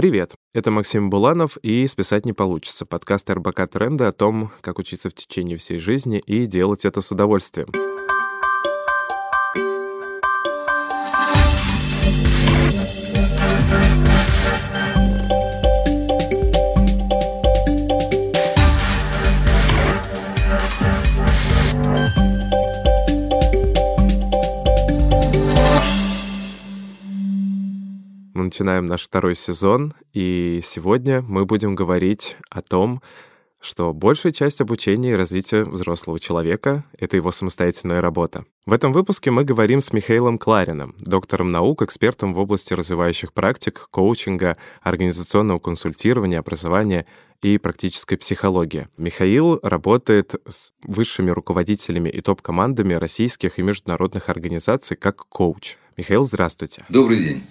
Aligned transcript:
Привет, 0.00 0.32
это 0.54 0.70
Максим 0.70 1.10
Буланов 1.10 1.58
и 1.58 1.86
«Списать 1.86 2.24
не 2.24 2.32
получится»— 2.32 2.86
подкаст 2.86 3.28
РБК 3.28 3.68
Тренда 3.70 4.08
о 4.08 4.12
том, 4.12 4.50
как 4.62 4.78
учиться 4.78 5.10
в 5.10 5.12
течение 5.12 5.58
всей 5.58 5.76
жизни 5.76 6.20
и 6.20 6.46
делать 6.46 6.86
это 6.86 7.02
с 7.02 7.12
удовольствием. 7.12 7.68
Начинаем 28.50 28.86
наш 28.86 29.04
второй 29.04 29.36
сезон, 29.36 29.94
и 30.12 30.60
сегодня 30.64 31.22
мы 31.22 31.46
будем 31.46 31.76
говорить 31.76 32.36
о 32.48 32.62
том, 32.62 33.00
что 33.60 33.92
большая 33.92 34.32
часть 34.32 34.60
обучения 34.60 35.12
и 35.12 35.14
развития 35.14 35.62
взрослого 35.62 36.18
человека— 36.18 36.82
это 36.98 37.14
его 37.14 37.30
самостоятельная 37.30 38.00
работа. 38.00 38.44
В 38.66 38.72
этом 38.72 38.92
выпуске 38.92 39.30
мы 39.30 39.44
говорим 39.44 39.80
с 39.80 39.92
Михаилом 39.92 40.36
Кларином, 40.36 40.96
доктором 40.98 41.52
наук, 41.52 41.82
экспертом 41.82 42.34
в 42.34 42.40
области 42.40 42.74
развивающих 42.74 43.32
практик, 43.32 43.86
коучинга, 43.92 44.56
организационного 44.82 45.60
консультирования, 45.60 46.40
образования 46.40 47.06
и 47.42 47.56
практической 47.56 48.16
психологии. 48.16 48.88
Михаил 48.96 49.60
работает 49.62 50.34
с 50.48 50.72
высшими 50.82 51.30
руководителями 51.30 52.08
и 52.08 52.20
топ-командами 52.20 52.94
российских 52.94 53.60
и 53.60 53.62
международных 53.62 54.28
организаций 54.28 54.96
как 54.96 55.28
коуч. 55.28 55.76
Михаил, 55.96 56.24
здравствуйте. 56.24 56.84
Добрый 56.88 57.18
день. 57.18 57.44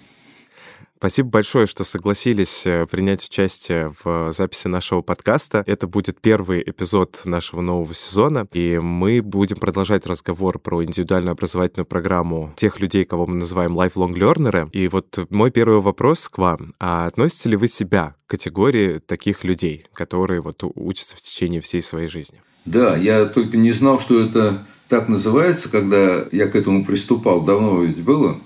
Спасибо 1.00 1.30
большое, 1.30 1.64
что 1.64 1.82
согласились 1.82 2.66
э, 2.66 2.84
принять 2.84 3.26
участие 3.26 3.90
в 4.04 4.32
записи 4.32 4.68
нашего 4.68 5.00
подкаста. 5.00 5.64
Это 5.66 5.86
будет 5.86 6.20
первый 6.20 6.60
эпизод 6.60 7.22
нашего 7.24 7.62
нового 7.62 7.94
сезона, 7.94 8.46
и 8.52 8.78
мы 8.78 9.22
будем 9.22 9.56
продолжать 9.56 10.04
разговор 10.04 10.58
про 10.58 10.84
индивидуальную 10.84 11.32
образовательную 11.32 11.86
программу 11.86 12.52
тех 12.54 12.80
людей, 12.80 13.06
кого 13.06 13.26
мы 13.26 13.36
называем 13.36 13.80
lifelong 13.80 14.12
learners. 14.12 14.68
И 14.72 14.88
вот 14.88 15.26
мой 15.30 15.50
первый 15.50 15.80
вопрос 15.80 16.28
к 16.28 16.36
вам. 16.36 16.74
А 16.78 17.06
относите 17.06 17.48
ли 17.48 17.56
вы 17.56 17.68
себя 17.68 18.14
к 18.26 18.32
категории 18.32 18.98
таких 18.98 19.42
людей, 19.42 19.86
которые 19.94 20.42
вот 20.42 20.62
учатся 20.74 21.16
в 21.16 21.22
течение 21.22 21.62
всей 21.62 21.80
своей 21.80 22.08
жизни? 22.08 22.42
Да, 22.66 22.94
я 22.94 23.24
только 23.24 23.56
не 23.56 23.72
знал, 23.72 24.00
что 24.00 24.20
это 24.20 24.66
так 24.86 25.08
называется, 25.08 25.70
когда 25.70 26.26
я 26.30 26.46
к 26.46 26.54
этому 26.54 26.84
приступал. 26.84 27.40
Давно 27.40 27.80
ведь 27.82 28.02
было. 28.02 28.36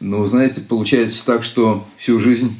Ну, 0.00 0.24
знаете, 0.26 0.60
получается 0.60 1.24
так, 1.26 1.42
что 1.42 1.84
всю 1.96 2.20
жизнь 2.20 2.54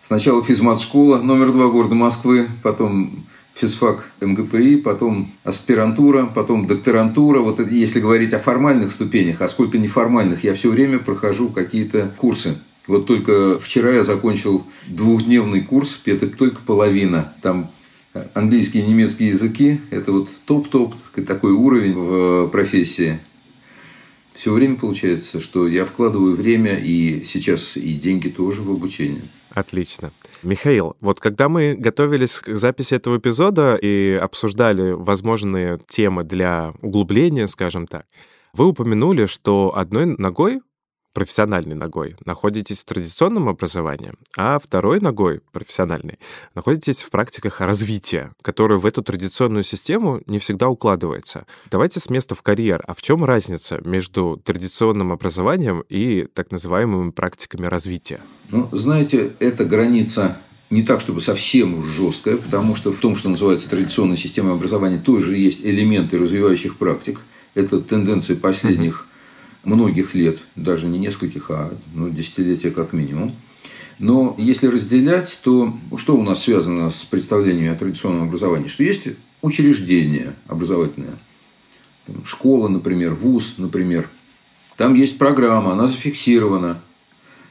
сначала 0.00 0.44
физмат-школа 0.44 1.22
номер 1.22 1.52
два 1.52 1.68
города 1.68 1.94
Москвы, 1.94 2.48
потом 2.62 3.24
физфак 3.54 4.10
МГПИ, 4.20 4.76
потом 4.76 5.32
аспирантура, 5.42 6.26
потом 6.26 6.66
докторантура. 6.66 7.40
Вот 7.40 7.60
это, 7.60 7.72
если 7.72 8.00
говорить 8.00 8.34
о 8.34 8.38
формальных 8.38 8.92
ступенях, 8.92 9.40
а 9.40 9.48
сколько 9.48 9.78
неформальных, 9.78 10.44
я 10.44 10.52
все 10.54 10.70
время 10.70 10.98
прохожу 10.98 11.48
какие-то 11.48 12.12
курсы. 12.18 12.58
Вот 12.86 13.06
только 13.06 13.58
вчера 13.58 13.92
я 13.92 14.04
закончил 14.04 14.66
двухдневный 14.86 15.62
курс, 15.62 16.00
это 16.04 16.26
только 16.26 16.60
половина. 16.60 17.32
Там 17.40 17.70
английский 18.34 18.80
и 18.80 18.86
немецкий 18.86 19.26
языки, 19.26 19.80
это 19.90 20.12
вот 20.12 20.28
топ-топ, 20.44 20.94
такой 21.26 21.52
уровень 21.52 21.94
в 21.94 22.48
профессии 22.48 23.20
все 24.34 24.52
время 24.52 24.76
получается, 24.76 25.40
что 25.40 25.68
я 25.68 25.84
вкладываю 25.84 26.34
время 26.34 26.76
и 26.76 27.24
сейчас 27.24 27.76
и 27.76 27.94
деньги 27.94 28.28
тоже 28.28 28.62
в 28.62 28.70
обучение. 28.70 29.22
Отлично. 29.50 30.12
Михаил, 30.42 30.96
вот 31.00 31.20
когда 31.20 31.48
мы 31.48 31.74
готовились 31.74 32.40
к 32.40 32.56
записи 32.56 32.94
этого 32.94 33.18
эпизода 33.18 33.76
и 33.76 34.14
обсуждали 34.14 34.92
возможные 34.92 35.78
темы 35.88 36.24
для 36.24 36.72
углубления, 36.80 37.46
скажем 37.46 37.86
так, 37.86 38.06
вы 38.54 38.66
упомянули, 38.66 39.26
что 39.26 39.76
одной 39.76 40.06
ногой 40.06 40.60
профессиональной 41.12 41.74
ногой 41.74 42.16
находитесь 42.24 42.80
в 42.80 42.84
традиционном 42.84 43.48
образовании, 43.48 44.12
а 44.36 44.58
второй 44.58 45.00
ногой, 45.00 45.40
профессиональной, 45.52 46.18
находитесь 46.54 47.00
в 47.00 47.10
практиках 47.10 47.60
развития, 47.60 48.32
которые 48.42 48.78
в 48.78 48.86
эту 48.86 49.02
традиционную 49.02 49.62
систему 49.62 50.20
не 50.26 50.38
всегда 50.38 50.68
укладывается. 50.68 51.46
Давайте 51.70 52.00
с 52.00 52.10
места 52.10 52.34
в 52.34 52.42
карьер. 52.42 52.82
А 52.86 52.94
в 52.94 53.02
чем 53.02 53.24
разница 53.24 53.80
между 53.84 54.40
традиционным 54.44 55.12
образованием 55.12 55.84
и 55.88 56.26
так 56.34 56.50
называемыми 56.50 57.10
практиками 57.10 57.66
развития? 57.66 58.20
Ну, 58.50 58.68
знаете, 58.72 59.32
эта 59.38 59.64
граница 59.64 60.38
не 60.70 60.82
так, 60.82 61.00
чтобы 61.00 61.20
совсем 61.20 61.84
жесткая, 61.84 62.38
потому 62.38 62.74
что 62.74 62.92
в 62.92 62.98
том, 62.98 63.14
что 63.14 63.28
называется 63.28 63.68
традиционной 63.68 64.16
системой 64.16 64.54
образования, 64.54 64.98
тоже 64.98 65.36
есть 65.36 65.64
элементы 65.64 66.18
развивающих 66.18 66.78
практик. 66.78 67.20
Это 67.54 67.80
тенденции 67.80 68.34
последних 68.34 69.06
многих 69.64 70.14
лет, 70.14 70.38
даже 70.56 70.86
не 70.86 70.98
нескольких, 70.98 71.50
а 71.50 71.72
ну, 71.94 72.10
десятилетия 72.10 72.70
как 72.70 72.92
минимум. 72.92 73.34
Но 73.98 74.34
если 74.38 74.66
разделять, 74.66 75.38
то 75.42 75.76
что 75.96 76.16
у 76.16 76.22
нас 76.22 76.42
связано 76.42 76.90
с 76.90 77.04
представлениями 77.04 77.68
о 77.68 77.76
традиционном 77.76 78.24
образовании? 78.24 78.68
Что 78.68 78.82
есть 78.82 79.08
учреждение 79.42 80.34
образовательное, 80.48 81.14
там, 82.06 82.24
школа, 82.24 82.68
например, 82.68 83.14
вуз, 83.14 83.54
например. 83.58 84.08
Там 84.76 84.94
есть 84.94 85.18
программа, 85.18 85.72
она 85.72 85.86
зафиксирована, 85.86 86.80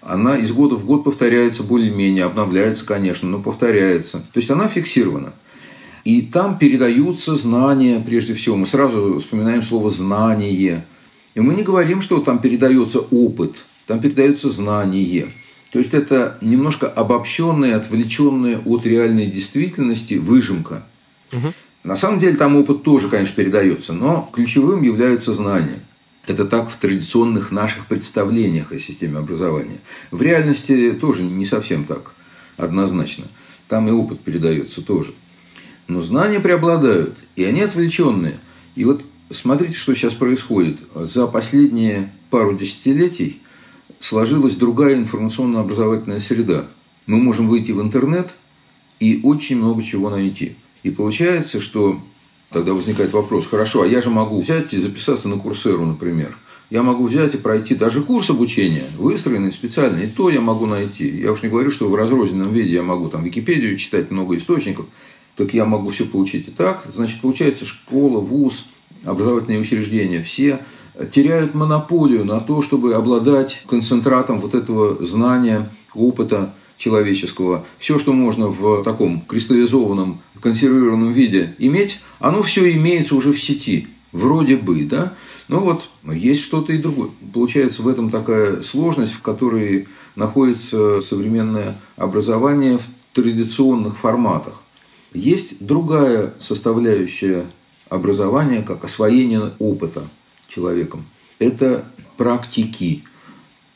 она 0.01 0.37
из 0.37 0.51
года 0.51 0.75
в 0.75 0.85
год 0.85 1.03
повторяется 1.03 1.63
более-менее, 1.63 2.25
обновляется, 2.25 2.85
конечно, 2.85 3.29
но 3.29 3.39
повторяется. 3.39 4.19
То 4.33 4.39
есть 4.39 4.49
она 4.49 4.67
фиксирована. 4.67 5.33
И 6.03 6.23
там 6.23 6.57
передаются 6.57 7.35
знания, 7.35 8.03
прежде 8.03 8.33
всего. 8.33 8.55
Мы 8.55 8.65
сразу 8.65 9.19
вспоминаем 9.19 9.61
слово 9.61 9.91
«знание». 9.91 10.85
И 11.33 11.39
мы 11.39 11.55
не 11.55 11.63
говорим, 11.63 12.01
что 12.01 12.19
там 12.21 12.39
передается 12.39 12.99
опыт, 12.99 13.65
там 13.87 13.99
передается 14.01 14.49
знание. 14.49 15.31
То 15.71 15.79
есть 15.79 15.93
это 15.93 16.37
немножко 16.41 16.87
обобщенная, 16.87 17.77
отвлеченная 17.77 18.59
от 18.59 18.85
реальной 18.85 19.27
действительности 19.27 20.15
выжимка. 20.15 20.83
Угу. 21.31 21.53
На 21.83 21.95
самом 21.95 22.19
деле 22.19 22.35
там 22.35 22.57
опыт 22.57 22.83
тоже, 22.83 23.09
конечно, 23.09 23.35
передается, 23.35 23.93
но 23.93 24.29
ключевым 24.33 24.83
является 24.83 25.33
знание. 25.33 25.79
Это 26.27 26.45
так 26.45 26.69
в 26.69 26.75
традиционных 26.75 27.51
наших 27.51 27.87
представлениях 27.87 28.71
о 28.71 28.79
системе 28.79 29.19
образования. 29.19 29.79
В 30.11 30.21
реальности 30.21 30.91
тоже 30.91 31.23
не 31.23 31.45
совсем 31.45 31.85
так 31.85 32.13
однозначно. 32.57 33.25
Там 33.67 33.87
и 33.87 33.91
опыт 33.91 34.19
передается 34.19 34.81
тоже. 34.81 35.13
Но 35.87 36.01
знания 36.01 36.39
преобладают, 36.39 37.17
и 37.35 37.43
они 37.43 37.61
отвлеченные. 37.61 38.37
И 38.75 38.85
вот 38.85 39.03
Смотрите, 39.33 39.77
что 39.77 39.93
сейчас 39.95 40.13
происходит. 40.13 40.79
За 40.95 41.27
последние 41.27 42.11
пару 42.29 42.57
десятилетий 42.57 43.41
сложилась 43.99 44.55
другая 44.55 44.95
информационно-образовательная 44.95 46.19
среда. 46.19 46.65
Мы 47.05 47.17
можем 47.17 47.47
выйти 47.47 47.71
в 47.71 47.81
интернет 47.81 48.31
и 48.99 49.21
очень 49.23 49.57
много 49.57 49.83
чего 49.83 50.09
найти. 50.09 50.55
И 50.83 50.89
получается, 50.89 51.61
что 51.61 52.01
тогда 52.49 52.73
возникает 52.73 53.13
вопрос, 53.13 53.45
хорошо, 53.45 53.83
а 53.83 53.87
я 53.87 54.01
же 54.01 54.09
могу 54.09 54.41
взять 54.41 54.73
и 54.73 54.77
записаться 54.77 55.27
на 55.27 55.37
Курсеру, 55.37 55.85
например. 55.85 56.37
Я 56.69 56.83
могу 56.83 57.07
взять 57.07 57.35
и 57.35 57.37
пройти 57.37 57.75
даже 57.75 58.01
курс 58.01 58.29
обучения, 58.29 58.85
выстроенный 58.97 59.51
специально, 59.51 59.99
и 59.99 60.07
то 60.07 60.29
я 60.29 60.39
могу 60.39 60.65
найти. 60.65 61.07
Я 61.07 61.33
уж 61.33 61.41
не 61.43 61.49
говорю, 61.49 61.69
что 61.69 61.89
в 61.89 61.95
разрозненном 61.95 62.53
виде 62.53 62.73
я 62.73 62.83
могу 62.83 63.09
там 63.09 63.23
Википедию 63.23 63.77
читать, 63.77 64.09
много 64.09 64.37
источников, 64.37 64.85
так 65.35 65.53
я 65.53 65.65
могу 65.65 65.89
все 65.89 66.05
получить 66.05 66.47
и 66.47 66.51
так. 66.51 66.85
Значит, 66.93 67.19
получается 67.19 67.65
школа, 67.65 68.19
вуз, 68.19 68.65
образовательные 69.03 69.59
учреждения, 69.59 70.21
все 70.21 70.59
теряют 71.11 71.53
монополию 71.53 72.25
на 72.25 72.39
то, 72.39 72.61
чтобы 72.61 72.93
обладать 72.93 73.63
концентратом 73.67 74.39
вот 74.39 74.53
этого 74.53 75.03
знания, 75.03 75.69
опыта 75.93 76.53
человеческого. 76.77 77.65
Все, 77.77 77.99
что 77.99 78.13
можно 78.13 78.47
в 78.47 78.83
таком 78.83 79.21
кристаллизованном, 79.21 80.21
консервированном 80.41 81.13
виде 81.13 81.55
иметь, 81.59 81.99
оно 82.19 82.41
все 82.43 82.71
имеется 82.73 83.15
уже 83.15 83.31
в 83.31 83.41
сети. 83.41 83.87
Вроде 84.11 84.57
бы, 84.57 84.83
да? 84.83 85.13
Но 85.47 85.61
вот 85.61 85.89
есть 86.03 86.41
что-то 86.41 86.73
и 86.73 86.77
другое. 86.77 87.11
Получается 87.33 87.81
в 87.81 87.87
этом 87.87 88.09
такая 88.09 88.61
сложность, 88.61 89.13
в 89.13 89.21
которой 89.21 89.87
находится 90.15 90.99
современное 90.99 91.77
образование 91.95 92.77
в 92.77 92.89
традиционных 93.13 93.95
форматах. 93.95 94.61
Есть 95.13 95.65
другая 95.65 96.33
составляющая 96.39 97.45
образование 97.91 98.63
как 98.63 98.83
освоение 98.85 99.53
опыта 99.59 100.03
человеком. 100.47 101.05
Это 101.37 101.85
практики. 102.17 103.03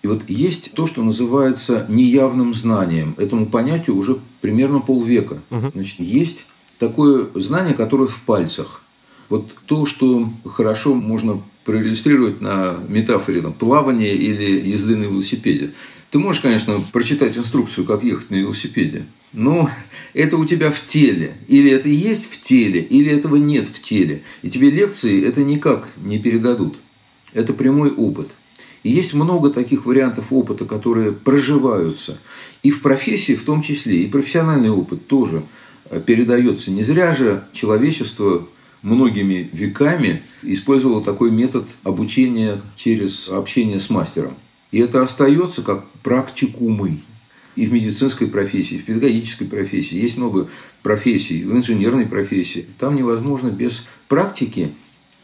И 0.01 0.07
вот 0.07 0.23
есть 0.29 0.71
то, 0.73 0.88
что 0.88 1.03
называется 1.03 1.85
неявным 1.89 2.53
знанием. 2.53 3.13
Этому 3.17 3.45
понятию 3.45 3.97
уже 3.97 4.19
примерно 4.41 4.79
полвека. 4.79 5.41
Значит, 5.50 6.00
есть 6.00 6.45
такое 6.79 7.27
знание, 7.35 7.75
которое 7.75 8.07
в 8.07 8.21
пальцах. 8.21 8.81
Вот 9.29 9.53
то, 9.65 9.85
что 9.85 10.29
хорошо 10.45 10.94
можно 10.94 11.41
проиллюстрировать 11.65 12.41
на 12.41 12.77
метафоре 12.88 13.41
там, 13.41 13.53
плавания 13.53 14.13
или 14.13 14.69
езды 14.69 14.95
на 14.95 15.03
велосипеде. 15.03 15.73
Ты 16.12 16.19
можешь, 16.19 16.41
конечно, 16.41 16.79
прочитать 16.94 17.38
инструкцию, 17.38 17.85
как 17.85 18.03
ехать 18.03 18.29
на 18.29 18.35
велосипеде, 18.35 19.07
но 19.35 19.69
это 20.13 20.37
у 20.37 20.45
тебя 20.45 20.71
в 20.71 20.81
теле. 20.87 21.35
Или 21.47 21.69
это 21.69 21.89
есть 21.89 22.31
в 22.31 22.41
теле, 22.41 22.81
или 22.81 23.11
этого 23.11 23.35
нет 23.35 23.67
в 23.67 23.81
теле. 23.81 24.23
И 24.41 24.49
тебе 24.49 24.71
лекции 24.71 25.23
это 25.23 25.43
никак 25.43 25.87
не 25.97 26.17
передадут. 26.17 26.77
Это 27.33 27.53
прямой 27.53 27.91
опыт. 27.91 28.29
И 28.83 28.91
есть 28.91 29.13
много 29.13 29.49
таких 29.49 29.85
вариантов 29.85 30.27
опыта, 30.31 30.65
которые 30.65 31.11
проживаются. 31.11 32.17
И 32.63 32.71
в 32.71 32.81
профессии 32.81 33.35
в 33.35 33.43
том 33.43 33.61
числе, 33.61 34.03
и 34.03 34.07
профессиональный 34.07 34.69
опыт 34.69 35.07
тоже 35.07 35.43
передается. 36.05 36.71
Не 36.71 36.83
зря 36.83 37.13
же 37.13 37.43
человечество 37.51 38.47
многими 38.83 39.49
веками 39.51 40.21
использовало 40.43 41.03
такой 41.03 41.31
метод 41.31 41.67
обучения 41.83 42.61
через 42.75 43.29
общение 43.29 43.79
с 43.79 43.89
мастером. 43.89 44.35
И 44.71 44.79
это 44.79 45.01
остается 45.01 45.61
как 45.61 45.89
практикумы 46.03 46.99
и 47.55 47.65
в 47.65 47.73
медицинской 47.73 48.27
профессии, 48.27 48.75
и 48.75 48.79
в 48.79 48.85
педагогической 48.85 49.47
профессии. 49.47 49.95
Есть 49.95 50.17
много 50.17 50.49
профессий, 50.83 51.43
в 51.43 51.55
инженерной 51.55 52.05
профессии. 52.05 52.65
Там 52.79 52.95
невозможно 52.95 53.49
без 53.49 53.85
практики, 54.07 54.71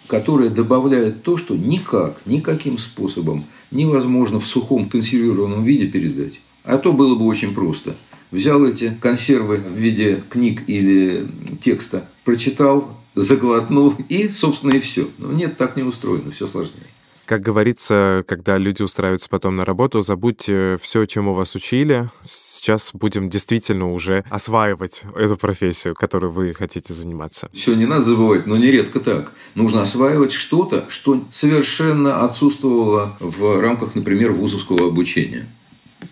которая 0.07 0.49
добавляет 0.49 1.23
то, 1.23 1.37
что 1.37 1.55
никак, 1.55 2.21
никаким 2.25 2.77
способом 2.77 3.43
невозможно 3.71 4.39
в 4.39 4.47
сухом 4.47 4.89
консервированном 4.89 5.63
виде 5.63 5.87
передать. 5.87 6.39
А 6.63 6.77
то 6.77 6.93
было 6.93 7.15
бы 7.15 7.25
очень 7.25 7.53
просто. 7.53 7.95
Взял 8.31 8.65
эти 8.65 8.97
консервы 9.01 9.57
в 9.57 9.77
виде 9.77 10.23
книг 10.29 10.63
или 10.67 11.27
текста, 11.61 12.09
прочитал, 12.23 12.97
заглотнул 13.15 13.93
и, 14.09 14.29
собственно, 14.29 14.71
и 14.71 14.79
все. 14.79 15.09
Но 15.17 15.31
нет, 15.31 15.57
так 15.57 15.75
не 15.75 15.83
устроено, 15.83 16.31
все 16.31 16.47
сложнее. 16.47 16.85
Как 17.31 17.39
говорится, 17.43 18.25
когда 18.27 18.57
люди 18.57 18.81
устраиваются 18.81 19.29
потом 19.29 19.55
на 19.55 19.63
работу, 19.63 20.01
забудьте 20.01 20.77
все, 20.81 21.05
чему 21.05 21.33
вас 21.33 21.55
учили. 21.55 22.09
Сейчас 22.21 22.89
будем 22.91 23.29
действительно 23.29 23.93
уже 23.93 24.25
осваивать 24.29 25.03
эту 25.15 25.37
профессию, 25.37 25.95
которой 25.95 26.29
вы 26.29 26.53
хотите 26.53 26.93
заниматься. 26.93 27.47
Все, 27.53 27.73
не 27.73 27.85
надо 27.85 28.03
забывать, 28.03 28.47
но 28.47 28.57
нередко 28.57 28.99
так. 28.99 29.31
Нужно 29.55 29.83
осваивать 29.83 30.33
что-то, 30.33 30.89
что 30.89 31.23
совершенно 31.29 32.25
отсутствовало 32.25 33.15
в 33.21 33.61
рамках, 33.61 33.95
например, 33.95 34.33
вузовского 34.33 34.87
обучения. 34.87 35.47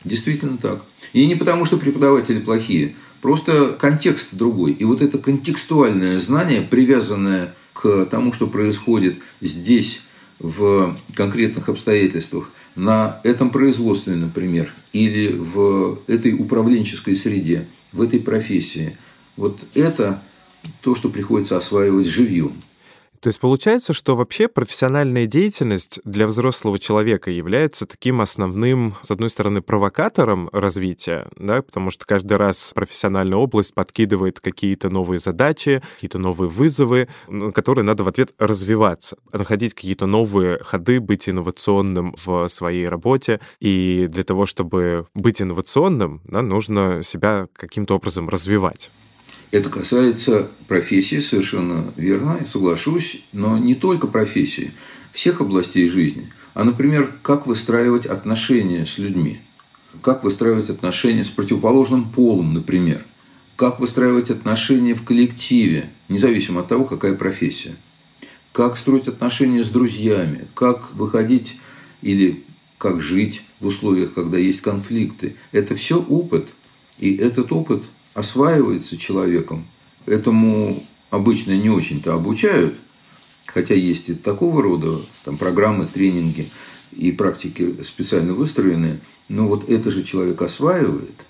Действительно 0.05 0.57
так. 0.57 0.85
И 1.11 1.27
не 1.27 1.35
потому, 1.35 1.65
что 1.65 1.75
преподаватели 1.75 2.39
плохие, 2.39 2.95
просто 3.19 3.75
контекст 3.77 4.35
другой. 4.35 4.71
И 4.71 4.85
вот 4.85 5.01
это 5.01 5.17
контекстуальное 5.17 6.17
знание, 6.17 6.61
привязанное 6.61 7.55
к 7.73 8.05
тому, 8.05 8.31
что 8.31 8.47
происходит 8.47 9.17
здесь, 9.41 10.01
в 10.39 10.95
конкретных 11.15 11.69
обстоятельствах 11.69 12.51
на 12.75 13.19
этом 13.23 13.51
производстве, 13.51 14.15
например, 14.15 14.73
или 14.93 15.33
в 15.33 15.99
этой 16.07 16.33
управленческой 16.33 17.15
среде, 17.15 17.67
в 17.91 18.01
этой 18.01 18.19
профессии. 18.19 18.97
Вот 19.35 19.65
это 19.73 20.21
то, 20.81 20.95
что 20.95 21.09
приходится 21.09 21.57
осваивать 21.57 22.07
живьем. 22.07 22.53
То 23.21 23.27
есть 23.27 23.39
получается, 23.39 23.91
что 23.91 24.15
вообще 24.15 24.47
профессиональная 24.47 25.25
деятельность 25.25 25.99
для 26.05 26.25
взрослого 26.25 26.79
человека 26.79 27.31
является 27.31 27.85
таким 27.85 28.21
основным, 28.21 28.95
с 29.01 29.11
одной 29.11 29.29
стороны, 29.29 29.61
провокатором 29.61 30.49
развития, 30.53 31.27
да, 31.35 31.61
потому 31.61 31.89
что 31.89 32.05
каждый 32.05 32.37
раз 32.37 32.71
профессиональная 32.73 33.37
область 33.37 33.73
подкидывает 33.73 34.39
какие-то 34.39 34.89
новые 34.89 35.19
задачи, 35.19 35.81
какие-то 35.95 36.17
новые 36.17 36.49
вызовы, 36.49 37.09
на 37.27 37.51
которые 37.51 37.83
надо 37.83 38.03
в 38.03 38.07
ответ 38.07 38.33
развиваться, 38.37 39.17
находить 39.33 39.73
какие-то 39.73 40.05
новые 40.05 40.59
ходы, 40.63 41.01
быть 41.01 41.27
инновационным 41.27 42.15
в 42.17 42.47
своей 42.47 42.87
работе. 42.87 43.41
И 43.59 44.07
для 44.09 44.23
того, 44.23 44.45
чтобы 44.45 45.07
быть 45.13 45.41
инновационным, 45.41 46.21
да, 46.23 46.41
нужно 46.41 47.03
себя 47.03 47.47
каким-то 47.53 47.95
образом 47.95 48.29
развивать. 48.29 48.91
Это 49.51 49.69
касается 49.69 50.51
профессии, 50.67 51.19
совершенно 51.19 51.91
верно, 51.97 52.45
соглашусь, 52.45 53.23
но 53.33 53.57
не 53.57 53.73
только 53.73 54.05
профессии, 54.05 54.73
всех 55.11 55.41
областей 55.41 55.87
жизни. 55.87 56.31
А, 56.53 56.63
например, 56.63 57.15
как 57.23 57.47
выстраивать 57.47 58.05
отношения 58.05 58.85
с 58.85 58.99
людьми, 58.99 59.41
как 60.03 60.23
выстраивать 60.23 60.69
отношения 60.69 61.23
с 61.23 61.29
противоположным 61.29 62.11
полом, 62.11 62.53
например, 62.53 63.03
как 63.55 63.79
выстраивать 63.79 64.29
отношения 64.29 64.93
в 64.93 65.03
коллективе, 65.03 65.89
независимо 66.09 66.61
от 66.61 66.67
того, 66.67 66.85
какая 66.85 67.15
профессия, 67.15 67.75
как 68.51 68.77
строить 68.77 69.07
отношения 69.07 69.63
с 69.63 69.69
друзьями, 69.69 70.47
как 70.53 70.93
выходить 70.93 71.57
или 72.03 72.43
как 72.77 73.01
жить 73.01 73.41
в 73.59 73.65
условиях, 73.65 74.13
когда 74.13 74.37
есть 74.37 74.61
конфликты. 74.61 75.35
Это 75.51 75.73
все 75.75 75.99
опыт, 75.99 76.49
и 76.99 77.15
этот 77.15 77.51
опыт– 77.51 77.83
осваивается 78.13 78.97
человеком. 78.97 79.67
Этому 80.05 80.83
обычно 81.09 81.57
не 81.57 81.69
очень-то 81.69 82.13
обучают, 82.13 82.75
хотя 83.45 83.75
есть 83.75 84.09
и 84.09 84.13
такого 84.13 84.61
рода 84.61 84.97
там, 85.23 85.37
программы, 85.37 85.87
тренинги 85.87 86.47
и 86.91 87.11
практики 87.11 87.75
специально 87.83 88.33
выстроенные, 88.33 88.99
но 89.27 89.47
вот 89.47 89.69
это 89.69 89.91
же 89.91 90.03
человек 90.03 90.41
осваивает. 90.41 91.25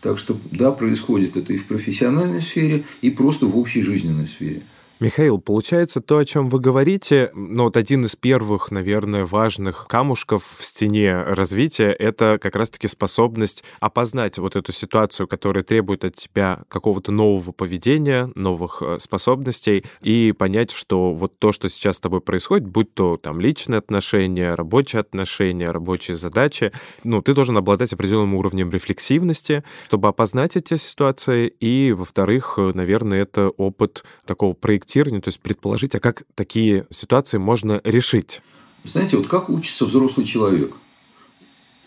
Так 0.00 0.18
что 0.18 0.38
да, 0.50 0.72
происходит 0.72 1.36
это 1.36 1.52
и 1.52 1.56
в 1.56 1.66
профессиональной 1.66 2.40
сфере, 2.40 2.84
и 3.02 3.10
просто 3.10 3.46
в 3.46 3.56
общей 3.56 3.82
жизненной 3.82 4.26
сфере. 4.26 4.62
Михаил, 5.02 5.40
получается, 5.40 6.00
то, 6.00 6.18
о 6.18 6.24
чем 6.24 6.48
вы 6.48 6.60
говорите, 6.60 7.32
ну 7.34 7.64
вот 7.64 7.76
один 7.76 8.04
из 8.04 8.14
первых, 8.14 8.70
наверное, 8.70 9.26
важных 9.26 9.88
камушков 9.88 10.44
в 10.60 10.64
стене 10.64 11.20
развития— 11.24 11.90
это 11.98 12.38
как 12.40 12.54
раз-таки 12.54 12.86
способность 12.86 13.64
опознать 13.80 14.38
вот 14.38 14.54
эту 14.54 14.70
ситуацию, 14.70 15.26
которая 15.26 15.64
требует 15.64 16.04
от 16.04 16.14
тебя 16.14 16.60
какого-то 16.68 17.10
нового 17.10 17.50
поведения, 17.50 18.30
новых 18.36 18.80
э, 18.80 19.00
способностей, 19.00 19.84
и 20.02 20.30
понять, 20.30 20.70
что 20.70 21.12
вот 21.12 21.36
то, 21.40 21.50
что 21.50 21.68
сейчас 21.68 21.96
с 21.96 22.00
тобой 22.00 22.20
происходит, 22.20 22.68
будь 22.68 22.94
то 22.94 23.16
там 23.16 23.40
личные 23.40 23.78
отношения, 23.78 24.54
рабочие 24.54 25.00
отношения, 25.00 25.72
рабочие 25.72 26.16
задачи, 26.16 26.70
ну, 27.02 27.22
ты 27.22 27.34
должен 27.34 27.56
обладать 27.56 27.92
определенным 27.92 28.36
уровнем 28.36 28.70
рефлексивности, 28.70 29.64
чтобы 29.84 30.06
опознать 30.06 30.56
эти 30.56 30.76
ситуации, 30.76 31.48
и, 31.48 31.90
во-вторых, 31.90 32.54
э, 32.58 32.70
наверное, 32.72 33.22
это 33.22 33.48
опыт 33.48 34.04
такого 34.26 34.52
проектирования 34.52 34.91
проектирование, 34.92 35.22
то 35.22 35.28
есть 35.28 35.40
предположить, 35.40 35.94
а 35.94 36.00
как 36.00 36.24
такие 36.34 36.86
ситуации 36.90 37.38
можно 37.38 37.80
решить? 37.82 38.42
Знаете, 38.84 39.16
вот 39.16 39.26
как 39.26 39.48
учится 39.48 39.86
взрослый 39.86 40.26
человек? 40.26 40.74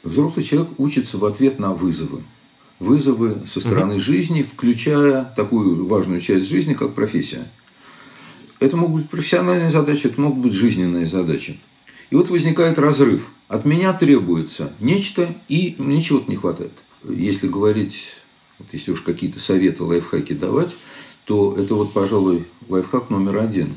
Взрослый 0.04 0.44
человек 0.44 0.70
учится 0.80 1.18
в 1.18 1.26
ответ 1.26 1.60
на 1.60 1.74
вызовы. 1.74 2.24
Вызовы 2.80 3.46
со 3.46 3.60
стороны 3.60 3.96
угу. 3.96 4.02
жизни, 4.02 4.42
включая 4.42 5.24
такую 5.36 5.86
важную 5.86 6.20
часть 6.20 6.48
жизни, 6.48 6.74
как 6.74 6.96
профессия. 6.96 7.48
Это 8.60 8.76
могут 8.76 9.02
быть 9.02 9.10
профессиональные 9.10 9.70
задачи, 9.70 10.08
это 10.08 10.20
могут 10.20 10.40
быть 10.40 10.54
жизненные 10.54 11.06
задачи. 11.06 11.60
И 12.10 12.16
вот 12.16 12.30
возникает 12.30 12.80
разрыв. 12.80 13.28
От 13.48 13.66
меня 13.66 13.94
требуется 13.94 14.74
нечто, 14.80 15.36
и 15.48 15.76
мне 15.78 16.02
чего-то 16.02 16.30
не 16.30 16.38
хватает. 16.38 16.72
Если 17.08 17.48
говорить, 17.48 18.14
вот 18.58 18.68
если 18.72 18.92
уж 18.92 19.02
какие-то 19.02 19.40
советы, 19.40 19.84
лайфхаки 19.84 20.34
давать, 20.34 20.72
то 21.26 21.56
это 21.58 21.76
вот, 21.76 21.92
пожалуй, 21.92 22.46
лайфхак 22.70 23.10
номер 23.10 23.38
один. 23.38 23.76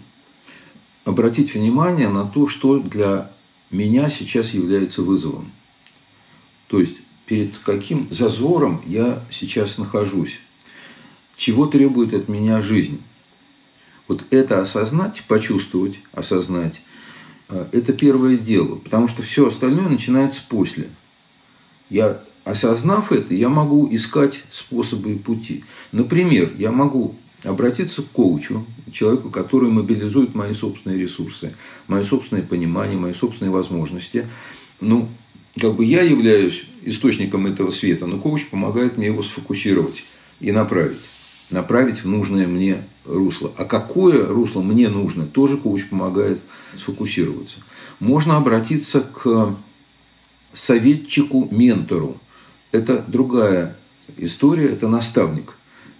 Обратить 1.04 1.54
внимание 1.54 2.08
на 2.08 2.26
то, 2.26 2.46
что 2.46 2.78
для 2.78 3.30
меня 3.70 4.10
сейчас 4.10 4.52
является 4.52 5.02
вызовом. 5.02 5.50
То 6.68 6.78
есть, 6.78 6.96
перед 7.26 7.56
каким 7.58 8.06
зазором 8.10 8.82
я 8.86 9.22
сейчас 9.30 9.78
нахожусь. 9.78 10.38
Чего 11.36 11.66
требует 11.66 12.12
от 12.12 12.28
меня 12.28 12.60
жизнь. 12.60 13.00
Вот 14.06 14.24
это 14.30 14.60
осознать, 14.60 15.22
почувствовать, 15.28 16.00
осознать, 16.12 16.80
э, 17.48 17.66
это 17.72 17.92
первое 17.92 18.36
дело. 18.36 18.76
Потому 18.76 19.08
что 19.08 19.22
все 19.22 19.46
остальное 19.46 19.88
начинается 19.88 20.42
после. 20.48 20.88
Я, 21.90 22.20
осознав 22.44 23.12
это, 23.12 23.34
я 23.34 23.48
могу 23.48 23.88
искать 23.94 24.42
способы 24.50 25.12
и 25.12 25.18
пути. 25.18 25.64
Например, 25.92 26.52
я 26.58 26.72
могу 26.72 27.14
обратиться 27.44 28.02
к 28.02 28.08
коучу, 28.08 28.64
человеку, 28.92 29.30
который 29.30 29.70
мобилизует 29.70 30.34
мои 30.34 30.52
собственные 30.52 30.98
ресурсы, 30.98 31.54
мои 31.86 32.02
собственные 32.02 32.44
понимания, 32.44 32.96
мои 32.96 33.12
собственные 33.12 33.52
возможности. 33.52 34.28
Ну, 34.80 35.08
как 35.60 35.74
бы 35.74 35.84
я 35.84 36.02
являюсь 36.02 36.64
источником 36.82 37.46
этого 37.46 37.70
света, 37.70 38.06
но 38.06 38.18
коуч 38.18 38.46
помогает 38.46 38.96
мне 38.96 39.06
его 39.06 39.22
сфокусировать 39.22 40.04
и 40.40 40.52
направить. 40.52 40.98
Направить 41.50 42.04
в 42.04 42.08
нужное 42.08 42.46
мне 42.46 42.84
русло. 43.04 43.52
А 43.56 43.64
какое 43.64 44.26
русло 44.26 44.60
мне 44.60 44.88
нужно, 44.88 45.26
тоже 45.26 45.56
коуч 45.56 45.86
помогает 45.88 46.40
сфокусироваться. 46.74 47.56
Можно 48.00 48.36
обратиться 48.36 49.00
к 49.00 49.56
советчику, 50.52 51.48
ментору. 51.50 52.20
Это 52.70 53.02
другая 53.06 53.76
история, 54.18 54.66
это 54.66 54.88
наставник 54.88 55.57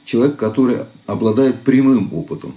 человек, 0.09 0.37
который 0.37 0.87
обладает 1.07 1.61
прямым 1.61 2.15
опытом. 2.15 2.55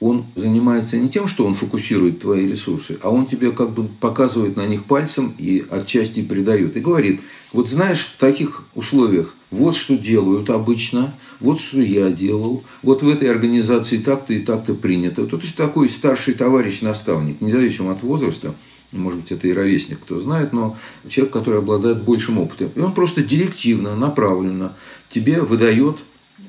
он 0.00 0.24
занимается 0.34 0.96
не 0.96 1.10
тем, 1.10 1.26
что 1.26 1.44
он 1.44 1.52
фокусирует 1.52 2.20
твои 2.20 2.46
ресурсы, 2.46 2.98
а 3.02 3.10
он 3.10 3.26
тебе 3.26 3.52
как 3.52 3.74
бы 3.74 3.86
показывает 3.86 4.56
на 4.56 4.66
них 4.66 4.84
пальцем 4.84 5.34
и 5.36 5.62
отчасти 5.70 6.22
придает. 6.22 6.74
И 6.78 6.80
говорит, 6.80 7.20
вот 7.52 7.68
знаешь, 7.68 8.08
в 8.10 8.16
таких 8.16 8.64
условиях 8.74 9.34
вот 9.50 9.76
что 9.76 9.98
делают 9.98 10.48
обычно, 10.48 11.14
вот 11.38 11.60
что 11.60 11.82
я 11.82 12.10
делал, 12.10 12.64
вот 12.82 13.02
в 13.02 13.08
этой 13.10 13.30
организации 13.30 13.98
так-то 13.98 14.32
и 14.32 14.40
так-то 14.40 14.72
принято. 14.72 15.26
То 15.26 15.36
есть 15.36 15.56
такой 15.56 15.90
старший 15.90 16.32
товарищ-наставник, 16.32 17.42
независимо 17.42 17.92
от 17.92 18.02
возраста, 18.02 18.54
может 18.92 19.20
быть, 19.20 19.32
это 19.32 19.46
и 19.46 19.52
ровесник, 19.52 20.00
кто 20.00 20.18
знает, 20.18 20.52
но 20.54 20.78
человек, 21.08 21.32
который 21.32 21.58
обладает 21.58 22.02
большим 22.04 22.38
опытом. 22.38 22.70
И 22.74 22.80
он 22.80 22.92
просто 22.94 23.22
директивно, 23.22 23.94
направленно 23.94 24.74
тебе 25.10 25.42
выдает 25.42 25.98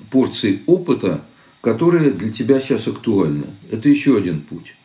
порции 0.09 0.61
опыта, 0.65 1.21
которые 1.61 2.11
для 2.11 2.31
тебя 2.31 2.59
сейчас 2.59 2.87
актуальны. 2.87 3.45
Это 3.69 3.89
еще 3.89 4.17
один 4.17 4.41
путь. 4.41 4.75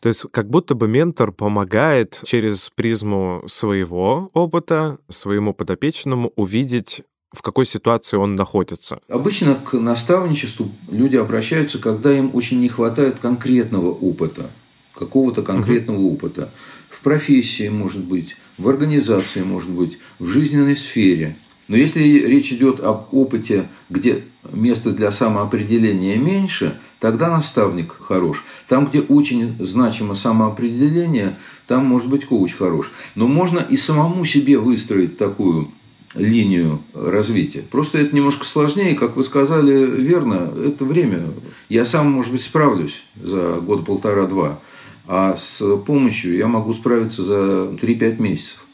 То 0.00 0.08
есть 0.08 0.24
как 0.30 0.50
будто 0.50 0.74
бы 0.74 0.86
ментор 0.86 1.32
помогает 1.32 2.20
через 2.24 2.70
призму 2.74 3.42
своего 3.46 4.30
опыта, 4.34 4.98
своему 5.08 5.54
подопечному 5.54 6.32
увидеть 6.36 7.02
в 7.34 7.42
какой 7.42 7.66
ситуации 7.66 8.16
он 8.16 8.36
находится? 8.36 9.00
Обычно 9.08 9.56
к 9.56 9.74
наставничеству 9.74 10.70
люди 10.90 11.16
обращаются, 11.16 11.78
когда 11.78 12.16
им 12.16 12.30
очень 12.32 12.60
не 12.60 12.68
хватает 12.68 13.18
конкретного 13.18 13.90
опыта, 13.90 14.50
какого-то 14.94 15.42
конкретного 15.42 15.98
угу. 15.98 16.14
опыта. 16.14 16.50
В 16.90 17.00
профессии, 17.00 17.68
может 17.68 18.04
быть, 18.04 18.36
в 18.56 18.68
организации, 18.68 19.42
может 19.42 19.70
быть, 19.70 19.98
в 20.18 20.26
жизненной 20.26 20.76
сфере. 20.76 21.36
Но 21.68 21.76
если 21.76 22.02
речь 22.02 22.52
идет 22.52 22.80
об 22.80 23.08
опыте, 23.12 23.68
где 23.88 24.24
места 24.52 24.90
для 24.90 25.10
самоопределения 25.10 26.16
меньше, 26.16 26.78
тогда 27.00 27.30
наставник 27.30 27.96
хорош. 27.98 28.44
Там, 28.68 28.86
где 28.86 29.00
очень 29.00 29.56
значимо 29.58 30.14
самоопределение, 30.14 31.36
там 31.66 31.86
может 31.86 32.08
быть 32.08 32.26
коуч 32.26 32.54
хорош. 32.54 32.92
Но 33.14 33.26
можно 33.26 33.58
и 33.58 33.76
самому 33.76 34.24
себе 34.24 34.58
выстроить 34.58 35.16
такую 35.16 35.70
линию 36.14 36.80
развития. 36.94 37.62
Просто 37.68 37.98
это 37.98 38.14
немножко 38.14 38.44
сложнее, 38.44 38.94
как 38.94 39.16
вы 39.16 39.24
сказали 39.24 39.84
верно, 40.00 40.52
это 40.64 40.84
время. 40.84 41.24
Я 41.68 41.84
сам, 41.84 42.10
может 42.10 42.30
быть, 42.30 42.42
справлюсь 42.42 43.04
за 43.20 43.60
год 43.60 43.84
полтора-два, 43.84 44.60
а 45.06 45.36
с 45.36 45.62
помощью 45.78 46.36
я 46.36 46.46
могу 46.46 46.72
справиться 46.72 47.22
за 47.22 47.34
3-5 47.34 48.22
месяцев. 48.22 48.64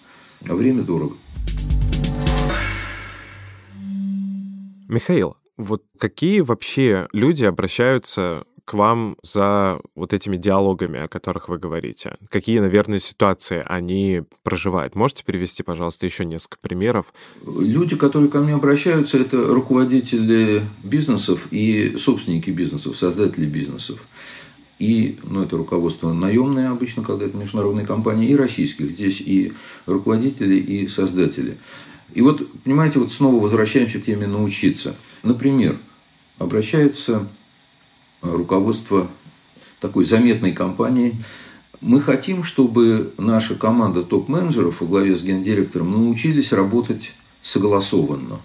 А 0.49 0.55
время 0.55 0.83
дорого. 0.83 1.17
Михаил, 4.91 5.37
вот 5.57 5.85
какие 5.99 6.41
вообще 6.41 7.07
люди 7.13 7.45
обращаются 7.45 8.45
к 8.65 8.75
вам 8.75 9.17
за 9.23 9.81
вот 9.95 10.13
этими 10.13 10.37
диалогами, 10.37 11.01
о 11.01 11.09
которых 11.09 11.49
вы 11.49 11.59
говорите? 11.59 12.17
Какие, 12.29 12.59
наверное, 12.59 12.99
ситуации 12.99 13.63
они 13.67 14.23
проживают? 14.43 14.95
Можете 14.95 15.25
привести, 15.25 15.63
пожалуйста, 15.63 16.07
еще 16.07 16.25
несколько 16.25 16.59
примеров? 16.61 17.13
Люди, 17.45 17.97
которые 17.97 18.31
ко 18.31 18.41
мне 18.41 18.55
обращаются, 18.55 19.19
это 19.19 19.47
руководители 19.47 20.63
бизнесов 20.83 21.49
и 21.51 21.97
собственники 21.97 22.51
бизнесов, 22.51 22.97
создатели 22.97 23.47
бизнесов. 23.47 24.07
И, 24.79 25.19
ну, 25.23 25.43
это 25.43 25.57
руководство 25.57 26.13
наемное 26.13 26.71
обычно, 26.71 27.03
когда 27.03 27.27
это 27.27 27.37
международные 27.37 27.87
компании, 27.87 28.31
и 28.31 28.37
российских. 28.37 28.93
Здесь 28.93 29.21
и 29.21 29.53
руководители, 29.87 30.57
и 30.57 30.89
создатели. 30.89 31.59
И 32.15 32.23
вот, 32.23 32.47
понимаете, 32.65 32.99
вот 32.99 33.13
снова 33.13 33.43
возвращаемся 33.43 34.01
к 34.01 34.05
теме 34.05 34.27
научиться. 34.27 34.95
Например, 35.23 35.77
обращается 36.39 37.29
руководство 38.23 39.09
такой 39.81 40.05
заметной 40.05 40.53
компании. 40.53 41.15
Мы 41.81 42.01
хотим, 42.01 42.45
чтобы 42.45 43.15
наша 43.17 43.55
команда 43.55 44.03
топ-менеджеров 44.03 44.81
во 44.81 44.87
главе 44.87 45.17
с 45.17 45.23
гендиректором 45.23 45.93
научились 45.93 46.53
работать 46.53 47.15
согласованно. 47.43 48.41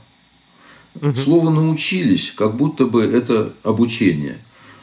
Угу. 1.02 1.14
Слово 1.14 1.50
научились, 1.50 2.32
как 2.36 2.56
будто 2.56 2.86
бы 2.86 3.04
это 3.04 3.54
обучение. 3.64 4.38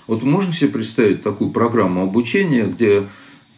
Вот 0.07 0.23
можно 0.23 0.53
себе 0.53 0.69
представить 0.69 1.23
такую 1.23 1.51
программу 1.51 2.03
обучения, 2.03 2.65
где 2.65 3.09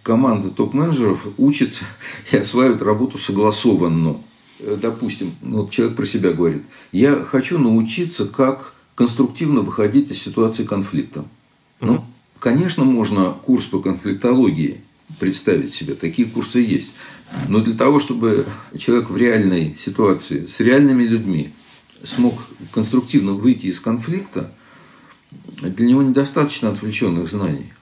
команда 0.02 0.50
топ-менеджеров 0.50 1.26
учится 1.38 1.84
и 2.32 2.36
осваивает 2.36 2.82
работу 2.82 3.18
согласованно. 3.18 4.18
Допустим, 4.60 5.32
вот 5.42 5.70
человек 5.70 5.96
про 5.96 6.06
себя 6.06 6.32
говорит, 6.32 6.62
я 6.92 7.16
хочу 7.16 7.58
научиться, 7.58 8.26
как 8.26 8.74
конструктивно 8.94 9.62
выходить 9.62 10.10
из 10.10 10.22
ситуации 10.22 10.64
конфликта. 10.64 11.24
Ну, 11.80 12.04
конечно, 12.38 12.84
можно 12.84 13.32
курс 13.32 13.66
по 13.66 13.80
конфликтологии 13.80 14.82
представить 15.18 15.74
себе, 15.74 15.94
такие 15.94 16.28
курсы 16.28 16.60
есть. 16.60 16.92
Но 17.48 17.60
для 17.60 17.74
того, 17.74 17.98
чтобы 17.98 18.46
человек 18.78 19.10
в 19.10 19.16
реальной 19.16 19.74
ситуации 19.74 20.46
с 20.46 20.60
реальными 20.60 21.02
людьми 21.02 21.52
смог 22.04 22.34
конструктивно 22.72 23.32
выйти 23.32 23.66
из 23.66 23.80
конфликта, 23.80 24.52
для 25.60 25.86
него 25.86 26.02
недостаточно 26.02 26.68
отвлеченных 26.68 27.28
знаний. 27.28 27.72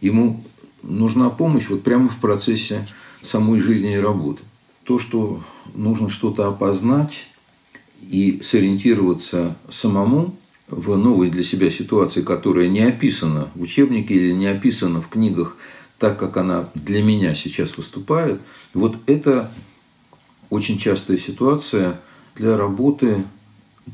Ему 0.00 0.44
нужна 0.82 1.30
помощь 1.30 1.68
вот 1.68 1.82
прямо 1.82 2.08
в 2.08 2.18
процессе 2.18 2.86
самой 3.22 3.60
жизни 3.60 3.94
и 3.94 3.98
работы. 3.98 4.42
То, 4.86 4.98
что 4.98 5.42
нужно 5.74 6.08
что-то 6.08 6.46
опознать, 6.46 7.26
и 8.10 8.40
сориентироваться 8.42 9.56
самому 9.68 10.36
в 10.68 10.96
новой 10.96 11.30
для 11.30 11.42
себя 11.42 11.70
ситуации, 11.70 12.22
которая 12.22 12.68
не 12.68 12.80
описана 12.80 13.48
в 13.54 13.62
учебнике 13.62 14.14
или 14.14 14.32
не 14.32 14.46
описана 14.46 15.00
в 15.00 15.08
книгах 15.08 15.56
так, 15.98 16.18
как 16.18 16.36
она 16.36 16.68
для 16.74 17.02
меня 17.02 17.34
сейчас 17.34 17.76
выступает, 17.76 18.40
вот 18.74 18.96
это 19.06 19.50
очень 20.50 20.78
частая 20.78 21.16
ситуация 21.16 22.00
для 22.34 22.56
работы, 22.56 23.24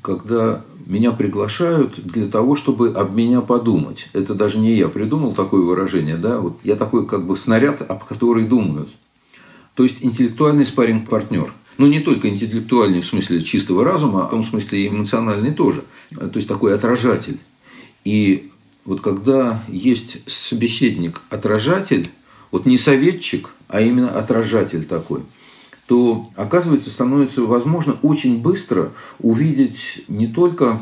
когда 0.02 0.64
меня 0.87 1.12
приглашают 1.12 1.94
для 2.04 2.26
того, 2.26 2.56
чтобы 2.56 2.88
об 2.92 3.14
меня 3.14 3.40
подумать. 3.40 4.08
Это 4.12 4.34
даже 4.34 4.58
не 4.58 4.75
я 4.75 4.88
придумал 4.88 5.32
такое 5.32 5.61
выражение, 5.61 6.16
да, 6.16 6.40
вот 6.40 6.58
я 6.64 6.76
такой 6.76 7.06
как 7.06 7.26
бы 7.26 7.37
снаряд, 7.37 7.88
об 7.88 8.04
который 8.04 8.44
думают. 8.44 8.88
То 9.75 9.85
есть 9.85 9.97
интеллектуальный 10.00 10.67
спарринг-партнер– 10.67 11.52
ну, 11.79 11.87
не 11.87 12.00
только 12.00 12.29
интеллектуальный 12.29 13.00
в 13.00 13.07
смысле 13.07 13.43
чистого 13.43 13.85
разума, 13.85 14.25
а 14.25 14.26
в 14.26 14.31
том 14.31 14.45
смысле 14.45 14.85
и 14.85 14.88
эмоциональный 14.88 15.52
тоже. 15.52 15.85
То 16.11 16.33
есть 16.35 16.49
такой 16.49 16.75
отражатель. 16.75 17.38
И 18.05 18.50
вот 18.85 19.00
когда 19.00 19.64
есть 19.69 20.19
собеседник-отражатель, 20.31 22.11
вот 22.50 22.67
не 22.67 22.76
советчик, 22.76 23.50
а 23.69 23.81
именно 23.81 24.11
отражатель 24.11 24.85
такой, 24.85 25.23
то, 25.87 26.31
оказывается, 26.37 26.91
становится 26.91 27.43
возможно 27.43 27.95
очень 28.02 28.41
быстро 28.41 28.93
увидеть 29.19 30.05
не 30.09 30.26
только 30.26 30.81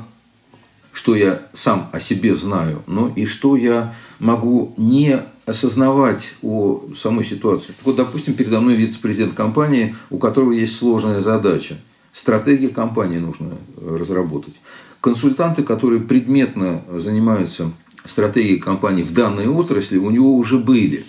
что 0.92 1.14
я 1.14 1.42
сам 1.52 1.88
о 1.92 2.00
себе 2.00 2.34
знаю, 2.34 2.82
но 2.86 3.08
и 3.08 3.26
что 3.26 3.56
я 3.56 3.94
могу 4.18 4.74
не 4.76 5.22
осознавать 5.46 6.32
о 6.42 6.84
самой 6.94 7.24
ситуации. 7.24 7.74
Вот, 7.84 7.96
допустим, 7.96 8.34
передо 8.34 8.60
мной 8.60 8.76
вице-президент 8.76 9.34
компании, 9.34 9.94
у 10.10 10.18
которого 10.18 10.52
есть 10.52 10.76
сложная 10.76 11.20
задача. 11.20 11.76
Стратегия 12.12 12.68
компании 12.68 13.18
нужно 13.18 13.58
разработать. 13.80 14.54
Консультанты, 15.00 15.62
которые 15.62 16.00
предметно 16.00 16.82
занимаются 16.90 17.70
стратегией 18.04 18.58
компании 18.58 19.02
в 19.02 19.12
данной 19.12 19.46
отрасли, 19.46 19.98
у 19.98 20.10
него 20.10 20.34
уже 20.36 20.58
были. 20.58 21.04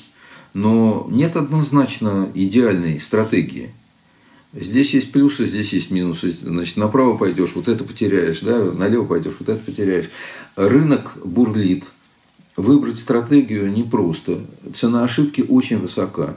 Но 0.53 1.07
нет 1.09 1.35
однозначно 1.35 2.29
идеальной 2.33 2.99
стратегии. 2.99 3.73
Здесь 4.53 4.93
есть 4.93 5.11
плюсы, 5.11 5.45
здесь 5.45 5.71
есть 5.73 5.91
минусы. 5.91 6.31
Значит, 6.31 6.77
направо 6.77 7.15
пойдешь, 7.17 7.51
вот 7.55 7.67
это 7.67 7.83
потеряешь, 7.83 8.41
да, 8.41 8.71
налево 8.73 9.05
пойдешь, 9.05 9.35
вот 9.39 9.49
это 9.49 9.63
потеряешь. 9.63 10.09
Рынок 10.55 11.17
бурлит. 11.23 11.91
Выбрать 12.57 12.99
стратегию 12.99 13.71
непросто. 13.71 14.41
Цена 14.75 15.05
ошибки 15.05 15.41
очень 15.47 15.79
высока. 15.79 16.35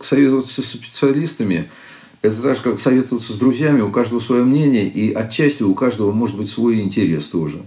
Советоваться 0.00 0.60
со 0.60 0.66
специалистами– 0.76 1.70
это 2.24 2.40
так 2.40 2.56
же, 2.56 2.62
как 2.62 2.80
советоваться 2.80 3.34
с 3.34 3.36
друзьями, 3.36 3.82
у 3.82 3.90
каждого 3.90 4.18
свое 4.18 4.44
мнение, 4.44 4.88
и 4.88 5.12
отчасти 5.12 5.62
у 5.62 5.74
каждого 5.74 6.10
может 6.10 6.38
быть 6.38 6.48
свой 6.48 6.80
интерес 6.80 7.26
тоже. 7.26 7.62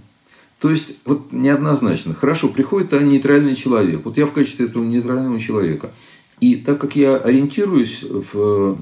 То 0.59 0.71
есть, 0.71 0.95
вот 1.05 1.31
неоднозначно. 1.31 2.15
Хорошо, 2.15 2.49
приходит 2.49 2.91
а 2.93 2.99
нейтральный 2.99 3.55
человек. 3.55 4.01
Вот 4.03 4.17
я 4.17 4.25
в 4.25 4.31
качестве 4.31 4.65
этого 4.65 4.83
нейтрального 4.83 5.39
человека. 5.39 5.91
И 6.39 6.55
так 6.55 6.81
как 6.81 6.95
я 6.95 7.17
ориентируюсь 7.17 8.01
в 8.01 8.79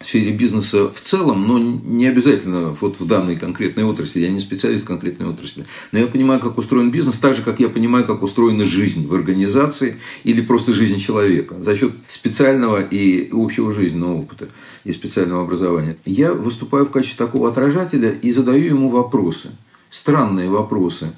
в 0.00 0.06
сфере 0.06 0.32
бизнеса 0.32 0.90
в 0.90 0.98
целом, 0.98 1.46
но 1.46 1.58
не 1.58 2.06
обязательно 2.06 2.74
вот 2.80 2.98
в 2.98 3.06
данной 3.06 3.36
конкретной 3.36 3.84
отрасли. 3.84 4.20
Я 4.20 4.30
не 4.30 4.40
специалист 4.40 4.84
в 4.84 4.86
конкретной 4.86 5.28
отрасли. 5.28 5.66
Но 5.92 5.98
я 5.98 6.06
понимаю, 6.06 6.40
как 6.40 6.56
устроен 6.56 6.90
бизнес, 6.90 7.18
так 7.18 7.34
же, 7.34 7.42
как 7.42 7.60
я 7.60 7.68
понимаю, 7.68 8.06
как 8.06 8.22
устроена 8.22 8.64
жизнь 8.64 9.06
в 9.06 9.14
организации 9.14 9.98
или 10.24 10.40
просто 10.40 10.72
жизнь 10.72 10.98
человека 10.98 11.62
за 11.62 11.76
счет 11.76 11.92
специального 12.08 12.80
и 12.80 13.28
общего 13.30 13.74
жизненного 13.74 14.20
опыта 14.20 14.48
и 14.84 14.92
специального 14.92 15.42
образования. 15.42 15.98
Я 16.06 16.32
выступаю 16.32 16.86
в 16.86 16.90
качестве 16.90 17.18
такого 17.18 17.50
отражателя 17.50 18.10
и 18.10 18.32
задаю 18.32 18.64
ему 18.64 18.88
вопросы. 18.88 19.50
Странные 19.90 20.48
вопросы. 20.48 21.12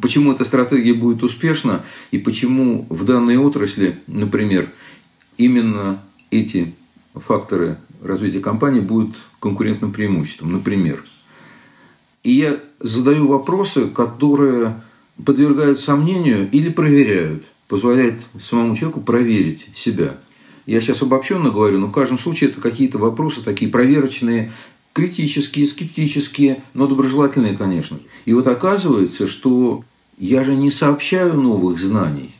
почему 0.00 0.32
эта 0.32 0.44
стратегия 0.44 0.94
будет 0.94 1.22
успешна 1.22 1.84
и 2.10 2.18
почему 2.18 2.88
в 2.90 3.04
данной 3.04 3.36
отрасли, 3.36 4.00
например, 4.08 4.68
именно 5.36 6.02
эти 6.32 6.74
факторы 7.14 7.78
развития 8.02 8.40
компании 8.40 8.80
будут 8.80 9.16
конкурентным 9.40 9.92
преимуществом. 9.92 10.52
Например, 10.52 11.04
и 12.22 12.32
я 12.32 12.60
задаю 12.80 13.28
вопросы, 13.28 13.88
которые 13.88 14.82
подвергают 15.24 15.80
сомнению 15.80 16.50
или 16.50 16.68
проверяют, 16.68 17.44
позволяют 17.68 18.20
самому 18.40 18.76
человеку 18.76 19.00
проверить 19.00 19.66
себя. 19.74 20.18
Я 20.66 20.80
сейчас 20.80 21.02
обобщенно 21.02 21.50
говорю, 21.50 21.78
но 21.78 21.86
в 21.86 21.92
каждом 21.92 22.18
случае 22.18 22.50
это 22.50 22.60
какие-то 22.60 22.98
вопросы 22.98 23.42
такие 23.42 23.70
проверочные, 23.70 24.52
критические, 24.92 25.66
скептические, 25.66 26.62
но 26.74 26.86
доброжелательные, 26.86 27.56
конечно. 27.56 27.98
И 28.24 28.32
вот 28.32 28.46
оказывается, 28.48 29.28
что 29.28 29.84
я 30.18 30.42
же 30.42 30.56
не 30.56 30.70
сообщаю 30.70 31.34
новых 31.34 31.78
знаний, 31.78 32.34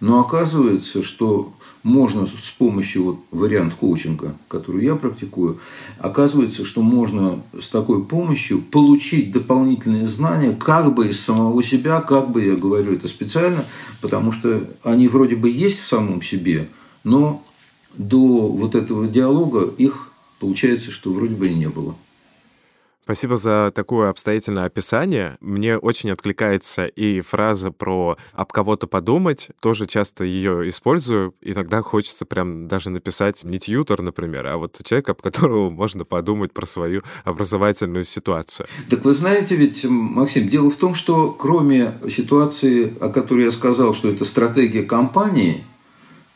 но 0.00 0.20
оказывается, 0.20 1.02
что 1.02 1.52
можно 1.82 2.26
с 2.26 2.50
помощью 2.56 3.04
вот 3.04 3.18
вариант 3.30 3.74
коучинга, 3.74 4.36
который 4.48 4.84
я 4.84 4.94
практикую, 4.94 5.58
оказывается, 5.98 6.64
что 6.64 6.82
можно 6.82 7.42
с 7.60 7.68
такой 7.68 8.04
помощью 8.04 8.60
получить 8.60 9.32
дополнительные 9.32 10.08
знания 10.08 10.54
как 10.54 10.94
бы 10.94 11.08
из 11.08 11.20
самого 11.20 11.62
себя, 11.62 12.00
как 12.00 12.30
бы 12.30 12.44
я 12.44 12.56
говорю 12.56 12.94
это 12.94 13.08
специально, 13.08 13.64
потому 14.00 14.32
что 14.32 14.68
они 14.82 15.08
вроде 15.08 15.36
бы 15.36 15.50
есть 15.50 15.80
в 15.80 15.86
самом 15.86 16.22
себе, 16.22 16.68
но 17.04 17.44
до 17.96 18.48
вот 18.48 18.74
этого 18.74 19.06
диалога 19.08 19.64
их 19.64 20.08
получается, 20.38 20.90
что 20.90 21.12
вроде 21.12 21.34
бы 21.34 21.48
и 21.48 21.54
не 21.54 21.68
было. 21.68 21.94
Спасибо 23.04 23.36
за 23.36 23.72
такое 23.74 24.10
обстоятельное 24.10 24.66
описание. 24.66 25.36
Мне 25.40 25.76
очень 25.76 26.12
откликается 26.12 26.86
и 26.86 27.20
фраза 27.20 27.72
про 27.72 28.16
«об 28.32 28.52
кого-то 28.52 28.86
подумать». 28.86 29.50
Тоже 29.60 29.86
часто 29.86 30.22
ее 30.22 30.68
использую. 30.68 31.34
Иногда 31.40 31.82
хочется 31.82 32.26
прям 32.26 32.68
даже 32.68 32.90
написать 32.90 33.42
не 33.42 33.58
тьютер, 33.58 34.02
например, 34.02 34.46
а 34.46 34.56
вот 34.56 34.80
человек, 34.84 35.08
об 35.08 35.20
которого 35.20 35.68
можно 35.68 36.04
подумать 36.04 36.52
про 36.52 36.64
свою 36.64 37.02
образовательную 37.24 38.04
ситуацию. 38.04 38.68
Так 38.88 39.04
вы 39.04 39.12
знаете 39.14 39.56
ведь, 39.56 39.84
Максим, 39.84 40.48
дело 40.48 40.70
в 40.70 40.76
том, 40.76 40.94
что 40.94 41.32
кроме 41.32 41.94
ситуации, 42.08 42.96
о 43.00 43.08
которой 43.08 43.46
я 43.46 43.50
сказал, 43.50 43.94
что 43.94 44.10
это 44.10 44.24
стратегия 44.24 44.84
компании, 44.84 45.64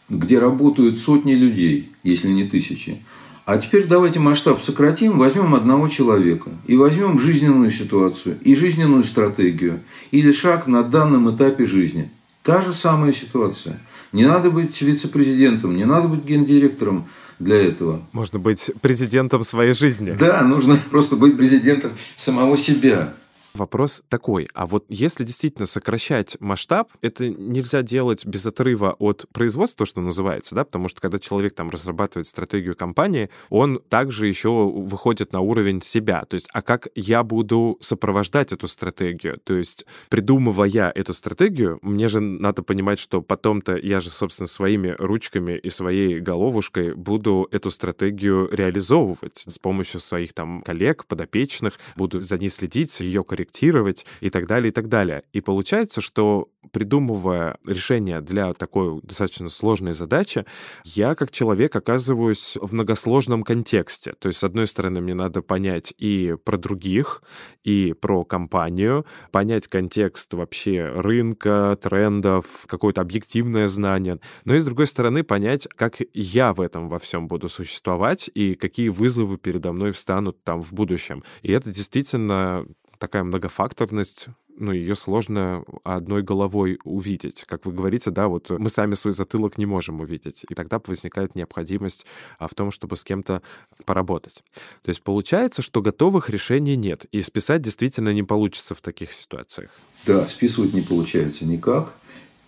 где 0.08 0.40
работают 0.40 0.99
сотни 0.99 1.35
людей, 1.35 1.92
если 2.02 2.28
не 2.28 2.44
тысячи, 2.44 3.04
а 3.46 3.58
теперь 3.58 3.86
давайте 3.86 4.18
масштаб 4.18 4.60
сократим, 4.60 5.18
возьмем 5.18 5.54
одного 5.54 5.86
человека 5.86 6.50
и 6.66 6.76
возьмем 6.76 7.20
жизненную 7.20 7.70
ситуацию 7.70 8.38
и 8.42 8.56
жизненную 8.56 9.04
стратегию 9.04 9.84
или 10.10 10.32
шаг 10.32 10.66
на 10.66 10.82
данном 10.82 11.34
этапе 11.34 11.64
жизни. 11.64 12.10
Та 12.42 12.60
же 12.60 12.74
самая 12.74 13.12
ситуация. 13.12 13.80
Не 14.12 14.26
надо 14.26 14.50
быть 14.50 14.82
вице-президентом, 14.82 15.76
не 15.76 15.84
надо 15.84 16.08
быть 16.08 16.24
гендиректором 16.24 17.06
для 17.38 17.56
этого. 17.56 18.04
Можно 18.10 18.40
быть 18.40 18.72
президентом 18.80 19.44
своей 19.44 19.74
жизни. 19.74 20.16
Да, 20.18 20.42
нужно 20.42 20.76
просто 20.90 21.14
быть 21.14 21.36
президентом 21.36 21.92
самого 22.16 22.56
себя. 22.56 23.14
Вопрос 23.56 24.02
такой, 24.10 24.48
а 24.52 24.66
вот 24.66 24.84
если 24.90 25.25
действительно 25.25 25.64
сокращать 25.64 26.36
масштаб, 26.40 26.90
это 27.00 27.26
нельзя 27.30 27.80
делать 27.80 28.26
без 28.26 28.44
отрыва 28.44 28.94
от 28.98 29.25
производства, 29.32 29.86
что 29.86 30.02
называется, 30.02 30.54
да, 30.54 30.64
потому 30.64 30.88
что 30.88 31.00
когда 31.00 31.18
человек 31.18 31.54
там 31.54 31.70
разрабатывает 31.70 32.26
стратегию 32.26 32.76
компании, 32.76 33.30
он 33.48 33.80
также 33.88 34.26
еще 34.26 34.50
выходит 34.68 35.32
на 35.32 35.40
уровень 35.40 35.80
себя, 35.80 36.26
то 36.26 36.34
есть, 36.34 36.48
а 36.52 36.60
как 36.60 36.88
я 36.94 37.22
буду 37.22 37.78
сопровождать 37.80 38.52
эту 38.52 38.68
стратегию, 38.68 39.40
то 39.42 39.54
есть, 39.54 39.86
придумывая 40.10 40.90
эту 40.90 41.14
стратегию, 41.14 41.78
мне 41.80 42.08
же 42.08 42.20
надо 42.20 42.62
понимать, 42.62 42.98
что 42.98 43.22
потом-то 43.22 43.76
я 43.76 44.00
же, 44.00 44.10
собственно, 44.10 44.46
своими 44.46 44.94
ручками 44.98 45.56
и 45.56 45.70
своей 45.70 46.20
головушкой 46.20 46.94
буду 46.94 47.48
эту 47.50 47.70
стратегию 47.70 48.50
реализовывать. 48.52 49.44
С 49.46 49.58
помощью 49.58 50.00
своих 50.00 50.34
там 50.34 50.60
коллег, 50.60 51.06
подопечных, 51.06 51.78
буду 51.96 52.20
за 52.20 52.36
ней 52.36 52.50
следить, 52.50 53.00
ее 53.00 53.25
корректировать, 53.25 53.45
корректировать 53.46 54.06
и 54.20 54.30
так 54.30 54.46
далее, 54.46 54.70
и 54.70 54.72
так 54.72 54.88
далее. 54.88 55.22
И 55.32 55.40
получается, 55.40 56.00
что 56.00 56.48
придумывая 56.72 57.58
решение 57.66 58.21
для 58.21 58.52
такой 58.52 59.00
достаточно 59.02 59.49
сложной 59.49 59.94
задачи, 59.94 60.44
я 60.84 61.14
как 61.14 61.30
человек 61.30 61.75
оказываюсь 61.76 62.58
в 62.60 62.73
многосложном 62.75 63.44
контексте. 63.44 64.14
То 64.18 64.28
есть, 64.28 64.40
с 64.40 64.44
одной 64.44 64.66
стороны, 64.66 65.00
мне 65.00 65.14
надо 65.14 65.42
понять 65.42 65.94
и 65.97 66.36
про 66.44 66.58
других, 66.58 67.23
и 67.64 67.94
про 67.94 68.25
компанию, 68.25 69.06
понять 69.30 69.68
контекст 69.68 70.34
вообще 70.34 70.88
рынка, 70.88 71.78
трендов, 71.80 72.64
какое-то 72.66 73.00
объективное 73.00 73.68
знание, 73.68 74.18
но 74.44 74.54
и, 74.54 74.60
с 74.60 74.64
другой 74.64 74.86
стороны, 74.86 75.23
понять, 75.23 75.68
как 75.76 75.99
я 76.14 76.52
в 76.52 76.60
этом 76.60 76.88
во 76.88 76.99
всем 76.99 77.28
буду 77.28 77.49
существовать 77.49 78.28
и 78.34 78.54
какие 78.54 78.88
вызовы 78.88 79.38
передо 79.38 79.73
мной 79.73 79.92
встанут 79.92 80.42
там 80.42 80.60
в 80.62 80.73
будущем. 80.73 81.23
И 81.42 81.52
это 81.52 81.71
действительно 81.71 82.66
такая 82.99 83.25
многофакторность, 83.25 84.28
ну, 84.59 84.73
ее 84.73 84.95
сложно 84.95 85.65
одной 85.85 86.23
головой 86.23 86.78
увидеть. 86.85 87.45
Как 87.47 87.67
вы 87.67 87.73
говорите, 87.73 88.11
да, 88.11 88.28
вот 88.28 88.50
мы 88.50 88.71
сами 88.71 88.95
свой 88.95 89.13
затылок 89.13 89.59
не 89.59 89.67
можем 89.67 90.00
увидеть. 90.00 90.45
И 90.49 90.54
тогда 90.54 90.80
возникает 90.87 91.35
необходимость 91.35 92.06
а, 92.39 92.49
в 92.49 92.54
том, 92.54 92.71
чтобы 92.71 92.97
с 92.97 93.04
кем-то 93.04 93.43
поработать. 93.85 94.43
То 94.82 94.89
есть 94.89 95.02
получается, 95.02 95.63
что 95.63 95.82
готовых 95.82 96.30
решений 96.30 96.76
нет. 96.76 97.04
И 97.13 97.23
списать 97.23 97.63
действительно 97.63 98.13
не 98.13 98.23
получится 98.23 98.75
в 98.75 98.80
таких 98.80 99.13
ситуациях. 99.13 99.71
Да, 100.06 100.26
списывать 100.26 100.73
не 100.73 100.80
получается 100.80 101.45
никак. 101.45 101.93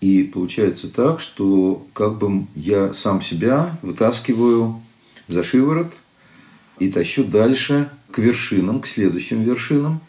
И 0.01 0.23
получается 0.23 0.89
так, 0.89 1.21
что 1.21 1.87
как 1.93 2.19
бы 2.19 2.47
я 2.55 2.93
сам 2.93 3.21
себя 3.21 3.79
вытаскиваю 3.83 4.81
за 5.27 5.43
шиворот 5.43 5.93
и 6.79 6.91
тащу 6.91 7.25
дальше 7.25 7.91
к 8.13 8.19
вершинам, 8.19 8.81
к 8.81 8.87
следующим 8.87 9.43
вершинам– 9.43 10.01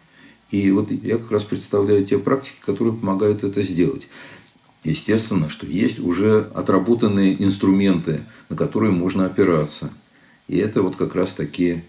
и 0.51 0.71
вот 0.71 0.91
я 0.91 1.17
как 1.17 1.31
раз 1.31 1.43
представляю 1.43 2.05
те 2.05 2.17
практики, 2.17 2.57
которые 2.65 2.93
помогают 2.93 3.43
это 3.43 3.61
сделать. 3.61 4.07
Естественно, 4.83 5.49
что 5.49 5.67
есть 5.67 5.99
уже 5.99 6.49
отработанные 6.53 7.41
инструменты, 7.43 8.21
на 8.49 8.55
которые 8.55 8.91
можно 8.91 9.25
опираться. 9.25 9.91
И 10.47 10.57
это 10.57 10.81
вот 10.81 10.95
как 10.95 11.15
раз 11.15 11.33
такие 11.33 11.83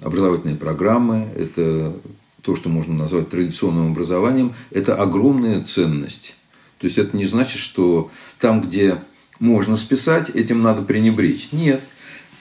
образовательные 0.00 0.56
программы, 0.56 1.28
это 1.36 1.94
то, 2.40 2.56
что 2.56 2.68
можно 2.68 2.94
назвать 2.94 3.28
традиционным 3.28 3.92
образованием, 3.92 4.54
это 4.70 4.96
огромная 4.96 5.62
ценность. 5.62 6.34
То 6.78 6.86
есть 6.86 6.98
это 6.98 7.16
не 7.16 7.26
значит, 7.26 7.60
что 7.60 8.10
там, 8.40 8.60
где 8.60 9.02
можно 9.38 9.76
списать, 9.76 10.30
этим 10.30 10.62
надо 10.62 10.82
пренебречь. 10.82 11.50
Нет, 11.52 11.82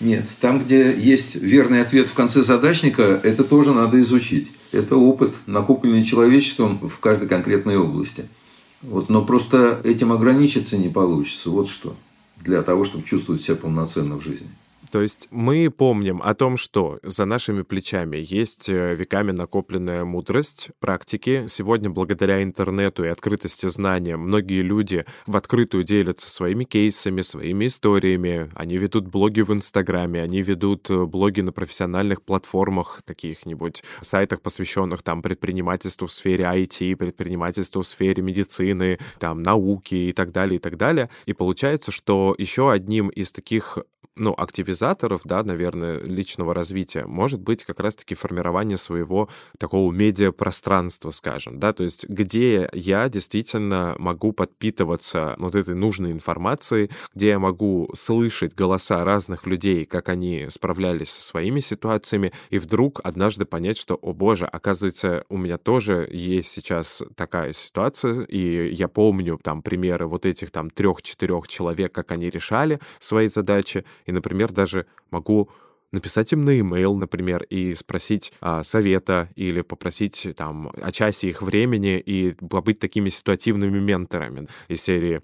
нет. 0.02 0.28
Там, 0.40 0.60
где 0.60 0.94
есть 0.94 1.36
верный 1.36 1.82
ответ 1.82 2.08
в 2.08 2.14
конце 2.14 2.44
задачника, 2.44 3.02
это 3.02 3.44
тоже 3.44 3.74
надо 3.74 4.00
изучить. 4.02 4.52
Это 4.72 4.96
опыт, 4.96 5.36
накопленный 5.46 6.04
человечеством 6.04 6.80
в 6.88 7.00
каждой 7.00 7.28
конкретной 7.28 7.78
области. 7.78 8.28
Вот, 8.82 9.10
но 9.10 9.24
просто 9.24 9.80
этим 9.84 10.12
ограничиться 10.12 10.78
не 10.78 10.90
получится. 10.90 11.50
Вот 11.50 11.70
что. 11.70 11.96
Для 12.38 12.64
того, 12.64 12.84
чтобы 12.86 13.04
чувствовать 13.06 13.44
себя 13.44 13.56
полноценно 13.56 14.16
в 14.18 14.24
жизни. 14.24 14.50
То 14.92 15.02
есть 15.02 15.30
мы 15.32 15.70
помним 15.70 16.22
о 16.22 16.36
том, 16.36 16.58
что 16.58 17.00
за 17.02 17.24
нашими 17.24 17.62
плечами 17.62 18.18
есть 18.18 18.68
э, 18.68 18.94
веками 18.94 19.32
накопленная 19.32 20.04
мудрость, 20.04 20.72
практики. 20.80 21.46
Сегодня 21.48 21.90
благодаря 21.90 22.44
интернету 22.44 23.06
и 23.06 23.08
открытости 23.08 23.68
знания 23.68 24.18
многие 24.18 24.62
люди 24.62 25.06
в 25.26 25.38
открытую 25.38 25.86
делятся 25.86 26.30
своими 26.30 26.66
кейсами, 26.66 27.22
своими 27.22 27.68
историями. 27.68 28.52
Они 28.54 28.78
ведут 28.78 29.08
блоги 29.08 29.42
в 29.42 29.52
Инстаграме, 29.54 30.22
они 30.22 30.42
ведут 30.42 30.90
э, 30.90 31.06
блоги 31.06 31.40
на 31.40 31.54
профессиональных 31.54 32.22
платформах, 32.22 33.02
каких-нибудь 33.06 33.84
сайтах, 34.02 34.42
посвященных 34.42 35.04
там 35.04 35.22
предпринимательству 35.22 36.08
в 36.08 36.12
сфере 36.12 36.44
IT, 36.44 36.98
предпринимательству 36.98 37.82
в 37.82 37.88
сфере 37.88 38.22
медицины, 38.22 39.00
там 39.20 39.42
науки 39.42 39.96
и 39.96 40.12
так 40.12 40.34
далее, 40.34 40.58
и 40.58 40.60
так 40.60 40.76
далее. 40.76 41.10
И 41.26 41.34
получается, 41.34 41.92
что 41.92 42.36
еще 42.38 42.72
одним 42.72 43.08
из 43.08 43.32
таких 43.32 43.78
ну, 44.16 44.34
активизаторов, 44.82 45.22
да, 45.26 45.44
наверное, 45.44 46.00
личного 46.00 46.54
развития, 46.54 47.06
может 47.06 47.40
быть 47.40 47.64
как 47.64 47.80
раз-таки 47.80 48.16
формирование 48.16 48.78
своего 48.78 49.30
такого 49.58 49.92
медиапространства, 49.92 51.12
скажем, 51.12 51.60
да, 51.60 51.74
то 51.74 51.84
есть 51.84 52.08
где 52.10 52.70
я 52.74 53.10
действительно 53.10 53.96
могу 54.00 54.32
подпитываться 54.34 55.36
вот 55.38 55.56
этой 55.56 55.76
нужной 55.76 56.12
информацией, 56.12 56.90
где 57.16 57.30
я 57.30 57.40
могу 57.40 57.90
слышать 57.94 58.56
голоса 58.56 59.04
разных 59.04 59.46
людей, 59.46 59.86
как 59.86 60.10
они 60.10 60.48
справлялись 60.50 61.12
со 61.12 61.22
своими 61.22 61.60
ситуациями, 61.60 62.32
и 62.50 62.58
вдруг 62.58 63.02
однажды 63.04 63.46
понять, 63.46 63.78
что, 63.78 63.96
о 64.02 64.14
боже, 64.14 64.46
оказывается, 64.46 65.26
у 65.30 65.38
меня 65.38 65.58
тоже 65.58 66.08
есть 66.12 66.50
сейчас 66.50 67.04
такая 67.16 67.54
ситуация, 67.54 68.24
и 68.24 68.74
я 68.74 68.88
помню 68.88 69.40
там 69.44 69.62
примеры 69.62 70.08
вот 70.08 70.26
этих 70.26 70.52
там 70.52 70.70
трех-четырех 70.70 71.48
человек, 71.48 71.92
как 71.92 72.12
они 72.12 72.30
решали 72.30 72.80
свои 73.00 73.28
задачи, 73.28 73.86
и, 74.06 74.12
например, 74.12 74.52
даже 74.52 74.71
могу 75.10 75.50
написать 75.92 76.32
им 76.34 76.44
на 76.44 76.52
e-mail, 76.52 76.96
например, 76.96 77.44
и 77.44 77.74
спросить 77.74 78.34
а, 78.40 78.64
совета 78.64 79.30
или 79.36 79.62
попросить 79.62 80.28
там 80.38 80.72
о 80.82 80.92
часе 80.92 81.30
их 81.30 81.42
времени 81.42 82.00
и 82.00 82.32
побыть 82.34 82.80
такими 82.80 83.10
ситуативными 83.10 83.80
менторами. 83.80 84.48
Из 84.70 84.82
серии 84.82 85.22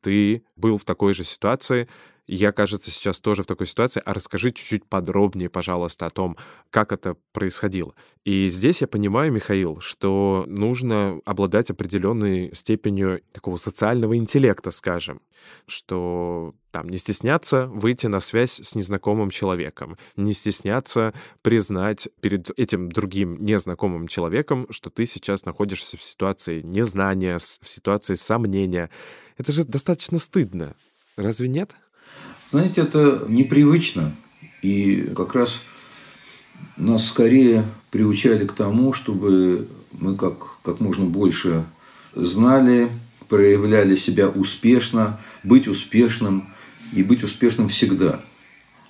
«Ты 0.00 0.44
был 0.56 0.76
в 0.76 0.84
такой 0.84 1.14
же 1.14 1.24
ситуации, 1.24 1.88
я, 2.26 2.52
кажется, 2.52 2.90
сейчас 2.90 3.20
тоже 3.20 3.42
в 3.42 3.46
такой 3.46 3.66
ситуации, 3.66 4.02
а 4.04 4.14
расскажи 4.14 4.50
чуть-чуть 4.50 4.86
подробнее, 4.86 5.50
пожалуйста, 5.50 6.06
о 6.06 6.10
том, 6.10 6.36
как 6.70 6.92
это 6.92 7.16
происходило. 7.32 7.94
И 8.24 8.48
здесь 8.48 8.80
я 8.80 8.86
понимаю, 8.86 9.30
Михаил, 9.30 9.80
что 9.80 10.44
нужно 10.48 11.20
обладать 11.26 11.70
определенной 11.70 12.54
степенью 12.54 13.20
такого 13.32 13.56
социального 13.56 14.16
интеллекта, 14.16 14.70
скажем, 14.70 15.20
что 15.66 16.54
там 16.70 16.88
не 16.88 16.96
стесняться 16.96 17.66
выйти 17.66 18.06
на 18.06 18.20
связь 18.20 18.58
с 18.60 18.74
незнакомым 18.74 19.28
человеком, 19.28 19.98
не 20.16 20.32
стесняться 20.32 21.12
признать 21.42 22.08
перед 22.20 22.50
этим 22.58 22.90
другим 22.90 23.42
незнакомым 23.44 24.08
человеком, 24.08 24.66
что 24.70 24.88
ты 24.88 25.04
сейчас 25.04 25.44
находишься 25.44 25.98
в 25.98 26.02
ситуации 26.02 26.62
незнания, 26.62 27.36
в 27.38 27.68
ситуации 27.68 28.14
сомнения. 28.14 28.88
Это 29.36 29.52
же 29.52 29.64
достаточно 29.64 30.18
стыдно. 30.18 30.74
Разве 31.16 31.48
нет? 31.48 31.74
Знаете, 32.50 32.82
это 32.82 33.24
непривычно. 33.28 34.14
И 34.62 35.12
как 35.16 35.34
раз 35.34 35.60
нас 36.76 37.06
скорее 37.06 37.64
приучали 37.90 38.46
к 38.46 38.52
тому, 38.52 38.92
чтобы 38.92 39.68
мы 39.92 40.16
как, 40.16 40.60
как 40.62 40.80
можно 40.80 41.04
больше 41.04 41.64
знали, 42.14 42.90
проявляли 43.28 43.96
себя 43.96 44.28
успешно, 44.28 45.20
быть 45.42 45.68
успешным 45.68 46.54
и 46.92 47.02
быть 47.02 47.22
успешным 47.22 47.68
всегда. 47.68 48.20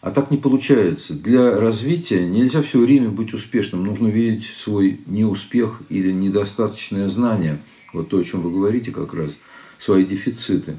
А 0.00 0.10
так 0.10 0.30
не 0.30 0.36
получается. 0.36 1.14
Для 1.14 1.58
развития 1.58 2.26
нельзя 2.26 2.60
все 2.60 2.78
время 2.78 3.08
быть 3.08 3.32
успешным. 3.32 3.84
Нужно 3.84 4.08
видеть 4.08 4.44
свой 4.44 5.00
неуспех 5.06 5.80
или 5.88 6.12
недостаточное 6.12 7.08
знание. 7.08 7.60
Вот 7.94 8.10
то, 8.10 8.18
о 8.18 8.24
чем 8.24 8.42
вы 8.42 8.50
говорите 8.50 8.90
как 8.90 9.14
раз, 9.14 9.38
свои 9.78 10.04
дефициты. 10.04 10.76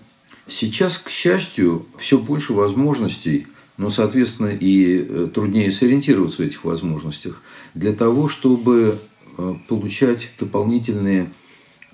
Сейчас, 0.47 0.99
к 0.99 1.09
счастью, 1.09 1.87
все 1.97 2.19
больше 2.19 2.53
возможностей, 2.53 3.47
но, 3.77 3.89
соответственно, 3.89 4.47
и 4.47 4.97
э, 4.97 5.29
труднее 5.33 5.71
сориентироваться 5.71 6.43
в 6.43 6.45
этих 6.45 6.63
возможностях 6.63 7.41
для 7.73 7.93
того, 7.93 8.29
чтобы 8.29 8.99
э, 9.37 9.55
получать 9.67 10.29
дополнительные 10.39 11.33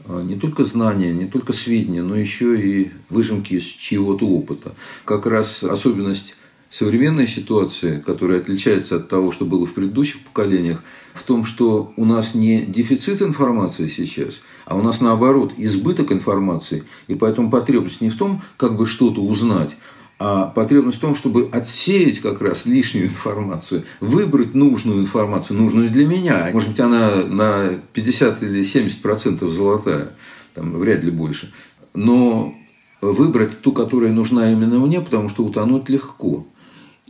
э, 0.06 0.22
не 0.24 0.36
только 0.36 0.66
знания, 0.66 1.14
не 1.14 1.28
только 1.28 1.54
сведения, 1.54 2.04
но 2.04 2.16
еще 2.16 2.60
и 2.62 2.92
выжимки 3.10 3.54
из 3.54 3.64
чьего-то 3.64 4.28
опыта. 4.28 4.76
Как 5.06 5.26
раз 5.26 5.64
особенность 5.64 6.36
современной 6.72 7.28
ситуации, 7.28 8.00
которая 8.04 8.40
отличается 8.40 8.96
от 8.96 9.10
того, 9.10 9.32
что 9.32 9.46
было 9.46 9.68
в 9.68 9.74
предыдущих 9.74 10.24
поколениях, 10.24 10.82
в 11.14 11.22
том, 11.24 11.44
что 11.44 11.94
у 11.98 12.06
нас 12.06 12.34
не 12.34 12.66
дефицит 12.66 13.22
информации 13.22 13.88
сейчас, 13.88 14.42
а 14.66 14.78
у 14.78 14.82
нас 14.82 15.02
наоборот 15.02 15.54
избыток 15.58 16.14
информации, 16.14 16.86
и 17.08 17.16
поэтому 17.16 17.52
потребность 17.52 18.00
не 18.00 18.10
в 18.10 18.18
том, 18.18 18.42
как 18.56 18.78
бы 18.78 18.86
что-то 18.86 19.22
узнать, 19.22 19.76
а 20.18 20.46
потребность 20.46 21.00
в 21.00 21.02
том, 21.02 21.14
чтобы 21.14 21.50
отсеять 21.52 22.20
как 22.20 22.42
раз 22.42 22.66
лишнюю 22.66 23.08
информацию, 23.08 23.84
выбрать 24.00 24.54
нужную 24.54 25.02
информацию, 25.02 25.58
нужную 25.58 25.90
для 25.90 26.08
меня. 26.08 26.50
Может 26.54 26.70
быть, 26.70 26.80
она 26.80 27.26
на 27.26 27.82
50 27.92 28.44
или 28.44 28.64
70 28.64 29.02
процентов 29.02 29.50
золотая, 29.50 30.14
там 30.54 30.78
вряд 30.78 31.04
ли 31.04 31.12
больше. 31.12 31.52
Но 31.94 32.56
выбрать 33.02 33.62
ту, 33.62 33.74
которая 33.74 34.12
нужна 34.12 34.52
именно 34.54 34.80
мне, 34.80 35.02
потому 35.02 35.28
что 35.28 35.44
утонуть 35.44 35.90
легко. 35.90 36.46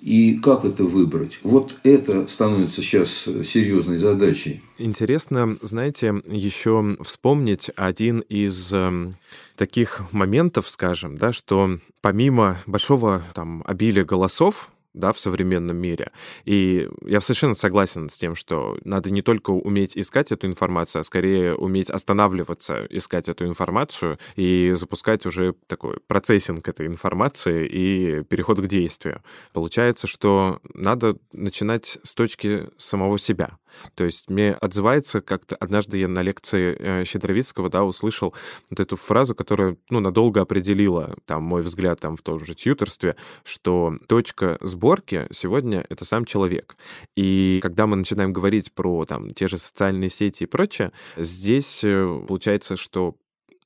И 0.02 0.40
как 0.40 0.66
это 0.66 0.84
выбрать? 0.84 1.40
Вот 1.44 1.76
это 1.84 2.26
становится 2.26 2.82
сейчас 2.82 3.10
серьезной 3.46 3.98
задачей. 3.98 4.64
Интересно, 4.80 5.58
знаете, 5.62 6.22
еще 6.28 6.98
вспомнить 7.02 7.70
один 7.76 8.22
из 8.22 8.74
э, 8.74 9.14
таких 9.56 10.02
моментов, 10.12 10.72
скажем, 10.72 11.20
да, 11.20 11.32
что 11.32 11.78
помимо 12.02 12.62
большого 12.66 13.24
там 13.36 13.64
обилия 13.68 14.04
голосов, 14.04 14.71
да, 14.94 15.12
в 15.12 15.20
современном 15.20 15.78
мире. 15.78 16.12
И 16.46 16.90
я 17.06 17.22
совершенно 17.22 17.56
согласен 17.56 18.10
с 18.10 18.18
тем, 18.18 18.36
что 18.36 18.78
надо 18.84 19.10
не 19.12 19.22
только 19.22 19.52
уметь 19.52 19.98
искать 19.98 20.32
эту 20.32 20.48
информацию, 20.48 21.02
а 21.02 21.04
скорее 21.04 21.56
уметь 21.56 21.90
останавливаться, 21.90 22.86
искать 22.90 23.30
эту 23.30 23.46
информацию 23.46 24.20
и 24.36 24.74
запускать 24.76 25.26
уже 25.26 25.54
такой 25.68 25.98
процессинг 26.08 26.68
этой 26.68 26.88
информации 26.88 27.68
и 27.68 28.24
переход 28.24 28.60
к 28.60 28.68
действию. 28.68 29.22
Получается, 29.54 30.08
что 30.08 30.60
надо 30.74 31.18
начинать 31.32 32.00
с 32.04 32.16
точки 32.16 32.70
самого 32.78 33.18
себя. 33.20 33.58
То 33.96 34.04
есть 34.04 34.30
мне 34.30 34.54
отзывается 34.54 35.22
как-то... 35.22 35.56
Однажды 35.56 35.98
я 35.98 36.08
на 36.08 36.22
лекции 36.22 36.76
э, 36.78 37.06
Щедровицкого, 37.06 37.70
да, 37.70 37.84
услышал 37.84 38.34
вот 38.70 38.80
эту 38.80 38.96
фразу, 38.96 39.36
которая, 39.36 39.78
ну, 39.90 40.00
надолго 40.00 40.42
определила 40.42 41.16
там 41.26 41.44
мой 41.44 41.62
взгляд 41.62 42.00
там 42.00 42.18
в 42.18 42.22
том 42.22 42.44
же 42.44 42.56
тьютерстве, 42.56 43.16
что 43.44 43.98
точка 44.08 44.58
сборки 44.82 45.28
сегодня— 45.32 45.86
это 45.90 46.06
сам 46.06 46.26
человек. 46.26 46.76
И 47.16 47.60
когда 47.62 47.86
мы 47.86 47.96
начинаем 47.98 48.34
говорить 48.34 48.74
про 48.74 49.06
там 49.06 49.32
те 49.32 49.48
же 49.48 49.58
социальные 49.58 50.10
сети 50.10 50.44
и 50.44 50.48
прочее, 50.48 50.92
здесь 51.18 51.84
э, 51.84 52.26
получается, 52.28 52.76
что 52.76 53.16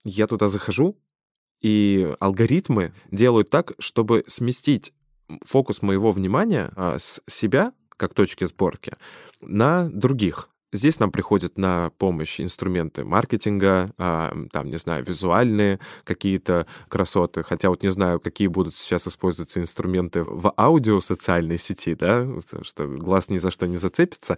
я 0.04 0.28
туда 0.28 0.50
захожу, 0.50 0.98
и 1.62 2.14
алгоритмы 2.20 2.94
делают 3.12 3.50
так, 3.50 3.72
чтобы 3.80 4.26
сместить 4.28 4.94
фокус 5.46 5.82
моего 5.82 6.12
внимания 6.12 6.74
а, 6.76 7.00
с 7.00 7.22
себя 7.28 7.72
как 7.96 8.14
точки 8.14 8.44
сборки 8.44 8.98
на 9.40 9.90
других. 9.90 10.50
Здесь 10.74 11.00
нам 11.00 11.12
приходят 11.12 11.58
на 11.58 11.92
помощь 11.98 12.42
инструменты 12.42 13.06
маркетинга, 13.06 13.94
а, 13.98 14.36
там, 14.52 14.70
не 14.70 14.78
знаю, 14.78 15.06
визуальные 15.06 15.80
какие-то 16.04 16.68
красоты. 16.90 17.44
Хотя 17.44 17.70
вот 17.70 17.84
не 17.84 17.90
знаю, 17.90 18.20
какие 18.20 18.48
будут 18.48 18.76
сейчас 18.76 19.08
использоваться 19.08 19.60
инструменты 19.60 20.24
в 20.24 20.54
аудио 20.58 21.00
социальной 21.00 21.58
сети, 21.58 21.96
да, 21.96 22.28
что 22.64 22.88
глаз 22.88 23.30
ни 23.30 23.38
за 23.38 23.52
что 23.52 23.68
не 23.68 23.78
зацепится. 23.78 24.38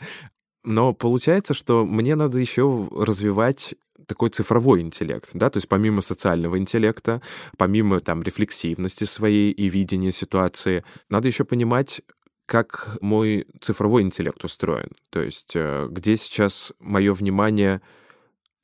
Но 0.64 0.94
получается, 0.94 1.54
что 1.54 1.86
мне 1.86 2.16
надо 2.16 2.38
еще 2.38 2.88
развивать 2.92 3.76
такой 4.06 4.30
цифровой 4.30 4.82
интеллект, 4.82 5.30
да, 5.34 5.50
то 5.50 5.58
есть 5.58 5.68
помимо 5.68 6.02
социального 6.02 6.58
интеллекта, 6.58 7.22
помимо 7.58 8.00
там 8.00 8.22
рефлексивности 8.24 9.04
своей 9.04 9.52
и 9.52 9.70
видения 9.70 10.12
ситуации, 10.12 10.84
надо 11.10 11.28
еще 11.28 11.44
понимать, 11.44 12.02
как 12.48 12.98
мой 13.02 13.46
цифровой 13.62 14.02
интеллект 14.02 14.44
устроен. 14.44 14.90
То 15.12 15.22
есть 15.22 15.52
э, 15.56 15.88
где 15.92 16.16
сейчас 16.16 16.74
мое 16.80 17.14
внимание 17.14 17.82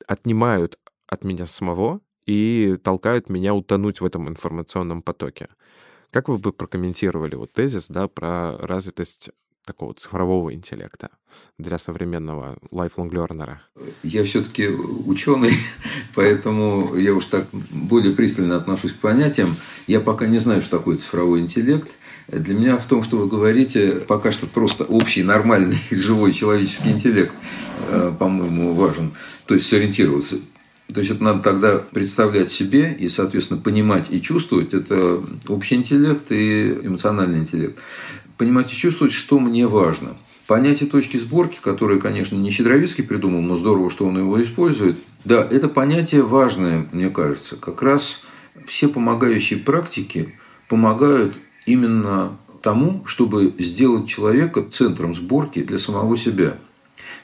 отнимают 0.06 0.78
от 1.06 1.22
меня 1.22 1.46
самого 1.46 2.00
и 2.26 2.76
толкают 2.82 3.28
меня 3.28 3.54
утонуть 3.54 4.00
в 4.00 4.04
этом 4.04 4.28
информационном 4.28 5.02
потоке. 5.02 5.48
Как 6.10 6.28
вы 6.28 6.38
бы 6.38 6.52
прокомментировали 6.52 7.34
вот 7.34 7.52
тезис 7.52 7.88
да, 7.88 8.08
про 8.08 8.56
развитость 8.56 9.30
такого 9.64 9.94
цифрового 9.94 10.52
интеллекта 10.52 11.10
для 11.58 11.78
современного 11.78 12.58
lifelong 12.70 13.10
learner? 13.10 13.56
Я 14.02 14.24
все-таки 14.24 14.68
ученый, 14.68 15.52
поэтому 16.14 16.94
я 16.96 17.14
уж 17.14 17.26
так 17.26 17.46
более 17.52 18.14
пристально 18.14 18.56
отношусь 18.56 18.92
к 18.92 18.98
понятиям. 18.98 19.56
Я 19.86 20.00
пока 20.00 20.26
не 20.26 20.38
знаю, 20.38 20.60
что 20.60 20.78
такое 20.78 20.96
цифровой 20.96 21.40
интеллект. 21.40 21.88
Для 22.28 22.54
меня 22.54 22.76
в 22.78 22.86
том, 22.86 23.02
что 23.02 23.18
вы 23.18 23.28
говорите, 23.28 24.02
пока 24.06 24.32
что 24.32 24.46
просто 24.46 24.84
общий, 24.84 25.22
нормальный, 25.22 25.78
живой 25.90 26.32
человеческий 26.32 26.90
интеллект, 26.90 27.32
э, 27.88 28.12
по-моему, 28.18 28.74
важен. 28.74 29.12
То 29.46 29.54
есть 29.54 29.66
сориентироваться. 29.66 30.36
То 30.92 31.00
есть 31.00 31.12
это 31.12 31.24
надо 31.24 31.42
тогда 31.42 31.78
представлять 31.78 32.50
себе 32.50 32.94
и, 32.98 33.08
соответственно, 33.08 33.60
понимать 33.60 34.06
и 34.10 34.20
чувствовать. 34.20 34.74
Это 34.74 35.24
общий 35.48 35.76
интеллект 35.76 36.30
и 36.30 36.72
эмоциональный 36.72 37.38
интеллект 37.38 37.78
понимать 38.36 38.72
и 38.72 38.76
чувствовать, 38.76 39.12
что 39.12 39.38
мне 39.40 39.66
важно. 39.66 40.16
Понятие 40.46 40.90
точки 40.90 41.16
сборки, 41.16 41.58
которое, 41.62 41.98
конечно, 41.98 42.36
не 42.36 42.50
Щедровицкий 42.50 43.02
придумал, 43.02 43.40
но 43.40 43.56
здорово, 43.56 43.90
что 43.90 44.06
он 44.06 44.18
его 44.18 44.42
использует. 44.42 44.98
Да, 45.24 45.46
это 45.50 45.68
понятие 45.68 46.22
важное, 46.22 46.86
мне 46.92 47.08
кажется. 47.08 47.56
Как 47.56 47.80
раз 47.82 48.20
все 48.66 48.88
помогающие 48.88 49.58
практики 49.58 50.38
помогают 50.68 51.38
именно 51.64 52.36
тому, 52.62 53.06
чтобы 53.06 53.54
сделать 53.58 54.08
человека 54.08 54.62
центром 54.62 55.14
сборки 55.14 55.62
для 55.62 55.78
самого 55.78 56.16
себя. 56.16 56.56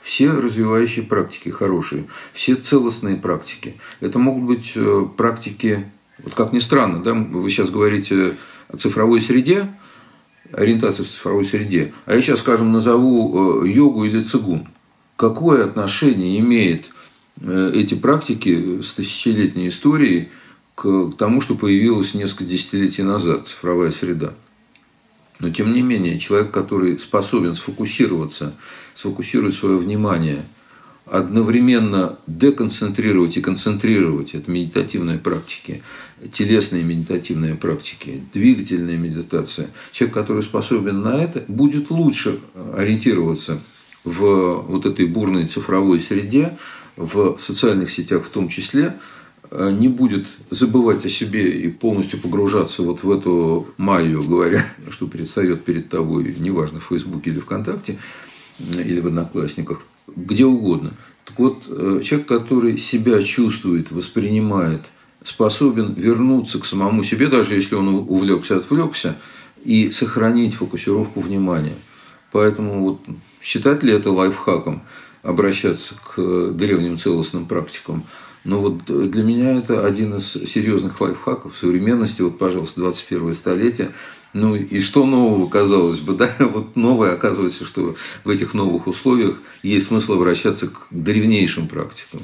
Все 0.02 0.30
развивающие 0.30 1.04
практики 1.04 1.50
хорошие, 1.50 2.06
все 2.32 2.54
целостные 2.54 3.16
практики. 3.16 3.76
Это 4.00 4.18
могут 4.18 4.44
быть 4.44 4.72
э, 4.74 5.06
практики, 5.16 5.90
вот 6.22 6.34
как 6.34 6.52
ни 6.52 6.58
странно, 6.58 7.02
да, 7.02 7.12
вы 7.12 7.50
сейчас 7.50 7.70
говорите 7.70 8.38
о 8.68 8.78
цифровой 8.78 9.20
среде, 9.20 9.68
ориентация 10.52 11.04
в 11.04 11.08
цифровой 11.08 11.44
среде. 11.44 11.92
А 12.06 12.14
я 12.14 12.22
сейчас, 12.22 12.40
скажем, 12.40 12.72
назову 12.72 13.64
э, 13.64 13.68
йогу 13.68 14.04
или 14.04 14.22
цигун. 14.22 14.68
Какое 15.16 15.64
отношение 15.64 16.38
имеет 16.40 16.90
э, 17.40 17.72
эти 17.74 17.94
практики 17.94 18.80
с 18.80 18.92
тысячелетней 18.92 19.68
историей 19.68 20.28
к 20.74 21.12
тому, 21.18 21.40
что 21.40 21.54
появилось 21.54 22.14
несколько 22.14 22.44
десятилетий 22.44 23.02
назад, 23.02 23.46
цифровая 23.46 23.90
среда? 23.90 24.34
Но 25.38 25.50
тем 25.50 25.72
не 25.72 25.82
менее, 25.82 26.18
человек, 26.18 26.50
который 26.50 26.98
способен 26.98 27.54
сфокусироваться, 27.54 28.54
сфокусировать 28.94 29.54
свое 29.54 29.78
внимание, 29.78 30.42
одновременно 31.10 32.18
деконцентрировать 32.28 33.36
и 33.36 33.40
концентрировать, 33.40 34.34
это 34.34 34.48
медитативные 34.50 35.18
практики, 35.18 35.82
телесные 36.32 36.84
медитативные 36.84 37.56
практики, 37.56 38.22
двигательная 38.32 38.96
медитация. 38.96 39.70
Человек, 39.90 40.14
который 40.14 40.42
способен 40.42 41.02
на 41.02 41.20
это, 41.22 41.44
будет 41.48 41.90
лучше 41.90 42.40
ориентироваться 42.76 43.60
в 44.04 44.62
вот 44.62 44.86
этой 44.86 45.06
бурной 45.06 45.46
цифровой 45.46 45.98
среде, 45.98 46.56
в 46.96 47.38
социальных 47.38 47.90
сетях 47.90 48.24
в 48.24 48.28
том 48.28 48.48
числе, 48.48 48.98
э, 49.50 49.76
не 49.76 49.88
будет 49.88 50.26
забывать 50.50 51.04
о 51.04 51.08
себе 51.08 51.50
и 51.50 51.68
полностью 51.68 52.20
погружаться 52.20 52.82
вот 52.82 53.02
в 53.02 53.10
эту 53.10 53.68
майю, 53.78 54.22
говоря, 54.22 54.64
что 54.90 55.08
предстает 55.08 55.64
перед 55.64 55.88
тобой, 55.88 56.32
неважно, 56.38 56.78
в 56.78 56.84
Фейсбуке 56.84 57.30
или 57.30 57.40
ВКонтакте, 57.40 57.98
или 58.74 59.00
в 59.00 59.06
Одноклассниках, 59.06 59.82
где 60.06 60.44
угодно. 60.44 60.92
Так 61.24 61.38
вот, 61.38 61.62
э, 61.68 62.00
человек, 62.04 62.28
который 62.28 62.76
себя 62.78 63.22
чувствует, 63.22 63.90
воспринимает, 63.90 64.82
способен 65.24 65.94
вернуться 65.94 66.58
к 66.58 66.64
самому 66.64 67.04
себе, 67.04 67.28
даже 67.28 67.54
если 67.54 67.74
он 67.74 67.88
увлекся, 67.88 68.56
отвлекся, 68.56 69.16
и 69.64 69.90
сохранить 69.90 70.54
фокусировку 70.54 71.20
внимания. 71.20 71.74
Поэтому 72.32 72.82
вот 72.82 73.00
считать 73.42 73.82
ли 73.82 73.92
это 73.92 74.10
лайфхаком, 74.10 74.82
обращаться 75.22 75.94
к 75.96 76.52
древним 76.52 76.98
целостным 76.98 77.46
практикам? 77.46 78.04
Но 78.44 78.60
вот 78.60 78.84
для 78.86 79.22
меня 79.22 79.52
это 79.58 79.84
один 79.84 80.14
из 80.14 80.32
серьезных 80.32 80.98
лайфхаков 81.00 81.56
современности. 81.56 82.22
Вот, 82.22 82.38
пожалуйста, 82.38 82.80
21 82.80 83.34
столетие. 83.34 83.92
Ну 84.32 84.54
и 84.54 84.80
что 84.80 85.06
нового, 85.06 85.48
казалось 85.48 85.98
бы, 85.98 86.14
да? 86.16 86.30
Вот 86.38 86.76
новое 86.76 87.14
оказывается, 87.14 87.64
что 87.64 87.96
в 88.24 88.28
этих 88.28 88.54
новых 88.54 88.86
условиях 88.86 89.36
есть 89.62 89.88
смысл 89.88 90.14
обращаться 90.14 90.68
к 90.68 90.86
древнейшим 90.90 91.66
практикам. 91.66 92.20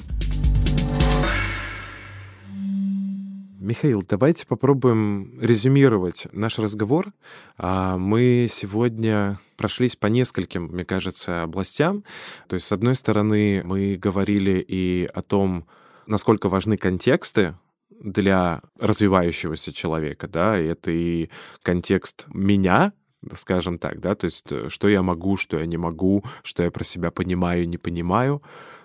Михаил, 3.58 4.04
давайте 4.08 4.46
попробуем 4.46 5.40
резюмировать 5.40 6.28
наш 6.30 6.56
разговор. 6.60 7.12
А, 7.58 7.98
мы 7.98 8.46
сегодня 8.48 9.40
прошлись 9.56 9.96
по 9.96 10.06
нескольким, 10.06 10.66
мне 10.66 10.84
кажется, 10.84 11.42
областям. 11.42 12.04
То 12.46 12.54
есть, 12.54 12.66
с 12.66 12.70
одной 12.70 12.94
стороны, 12.94 13.62
мы 13.64 13.96
говорили 13.96 14.64
и 14.66 15.10
о 15.12 15.20
том, 15.22 15.66
насколько 16.06 16.48
важны 16.48 16.76
контексты 16.76 17.56
для 17.90 18.62
развивающегося 18.78 19.72
человека, 19.72 20.28
да, 20.28 20.58
и 20.60 20.66
это 20.66 20.90
и 20.90 21.30
контекст 21.62 22.26
меня, 22.28 22.92
скажем 23.34 23.78
так, 23.78 24.00
да, 24.00 24.14
то 24.14 24.26
есть 24.26 24.50
э, 24.52 24.68
что 24.68 24.88
я 24.88 25.02
могу, 25.02 25.36
что 25.36 25.58
я 25.58 25.66
не 25.66 25.76
могу, 25.76 26.24
что 26.42 26.62
я 26.62 26.70
про 26.70 26.84
себя 26.84 27.10
понимаю, 27.10 27.68
не 27.68 27.78
понимаю. 27.78 28.42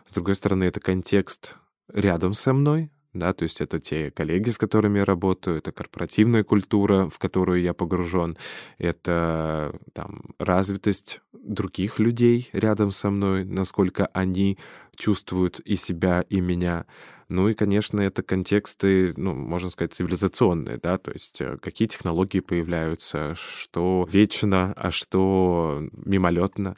С 0.08 0.14
другой 0.14 0.36
стороны, 0.36 0.66
это 0.66 0.80
контекст 0.80 1.56
рядом 1.94 2.34
со 2.34 2.54
мной, 2.54 2.92
да, 3.13 3.34
то 3.34 3.43
есть 3.43 3.62
это 3.62 3.80
те 3.80 4.12
коллеги, 4.12 4.50
с 4.50 4.58
которыми 4.58 5.00
я 5.00 5.06
работаю, 5.06 5.58
это 5.58 5.71
корпоративная 5.71 6.43
культура, 6.43 7.10
в 7.10 7.17
которую 7.19 7.62
я 7.62 7.74
погружен, 7.74 8.38
это 8.78 9.74
там 9.93 10.21
развитость 10.39 11.21
других 11.34 12.00
людей 12.00 12.50
рядом 12.54 12.91
со 12.91 13.10
мной, 13.10 13.43
насколько 13.43 14.06
они 14.08 14.58
чувствуют 14.95 15.60
и 15.60 15.76
себя, 15.76 16.24
и 16.30 16.39
меня. 16.39 16.86
Ну 17.32 17.47
и, 17.47 17.54
конечно, 17.54 18.02
это 18.02 18.24
контексты, 18.24 19.13
ну, 19.15 19.34
можно 19.34 19.69
сказать, 19.69 19.93
цивилизационные, 19.93 20.78
да, 20.78 20.97
то 20.97 21.12
есть 21.12 21.39
э, 21.39 21.58
какие 21.62 21.88
технологии 21.88 22.41
появляются, 22.41 23.36
что 23.36 24.06
вечно, 24.12 24.74
а 24.76 24.91
что 24.91 25.82
мимолетно. 25.93 26.76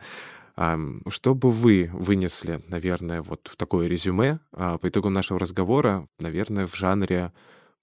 Что 0.55 1.33
бы 1.33 1.49
вы 1.49 1.89
вынесли, 1.93 2.61
наверное, 2.67 3.23
вот 3.23 3.47
в 3.51 3.55
такое 3.55 3.87
резюме 3.87 4.39
а, 4.51 4.77
по 4.77 4.87
итогу 4.87 5.09
нашего 5.09 5.39
разговора, 5.39 6.07
наверное, 6.19 6.67
в 6.67 6.75
жанре 6.75 7.33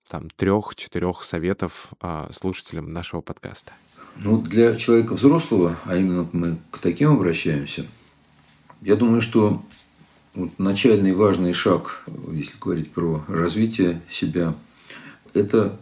там 0.09 0.31
трех-четырех 0.31 1.25
советов 1.25 1.89
а, 2.01 2.31
слушателям 2.33 2.93
нашего 2.93 3.23
подкаста? 3.23 3.73
Ну, 4.17 4.41
для 4.41 4.77
человека 4.77 5.15
взрослого, 5.15 5.77
а 5.85 5.97
именно 5.97 6.29
мы 6.33 6.59
к 6.71 6.79
таким 6.79 7.11
обращаемся, 7.11 7.87
я 8.83 8.95
думаю, 8.95 9.21
что 9.21 9.65
вот 10.35 10.57
начальный 10.59 11.13
важный 11.13 11.53
шаг, 11.53 12.05
если 12.31 12.57
говорить 12.61 12.93
про 12.93 13.25
развитие 13.27 14.01
себя, 14.09 14.55
это 15.35 15.77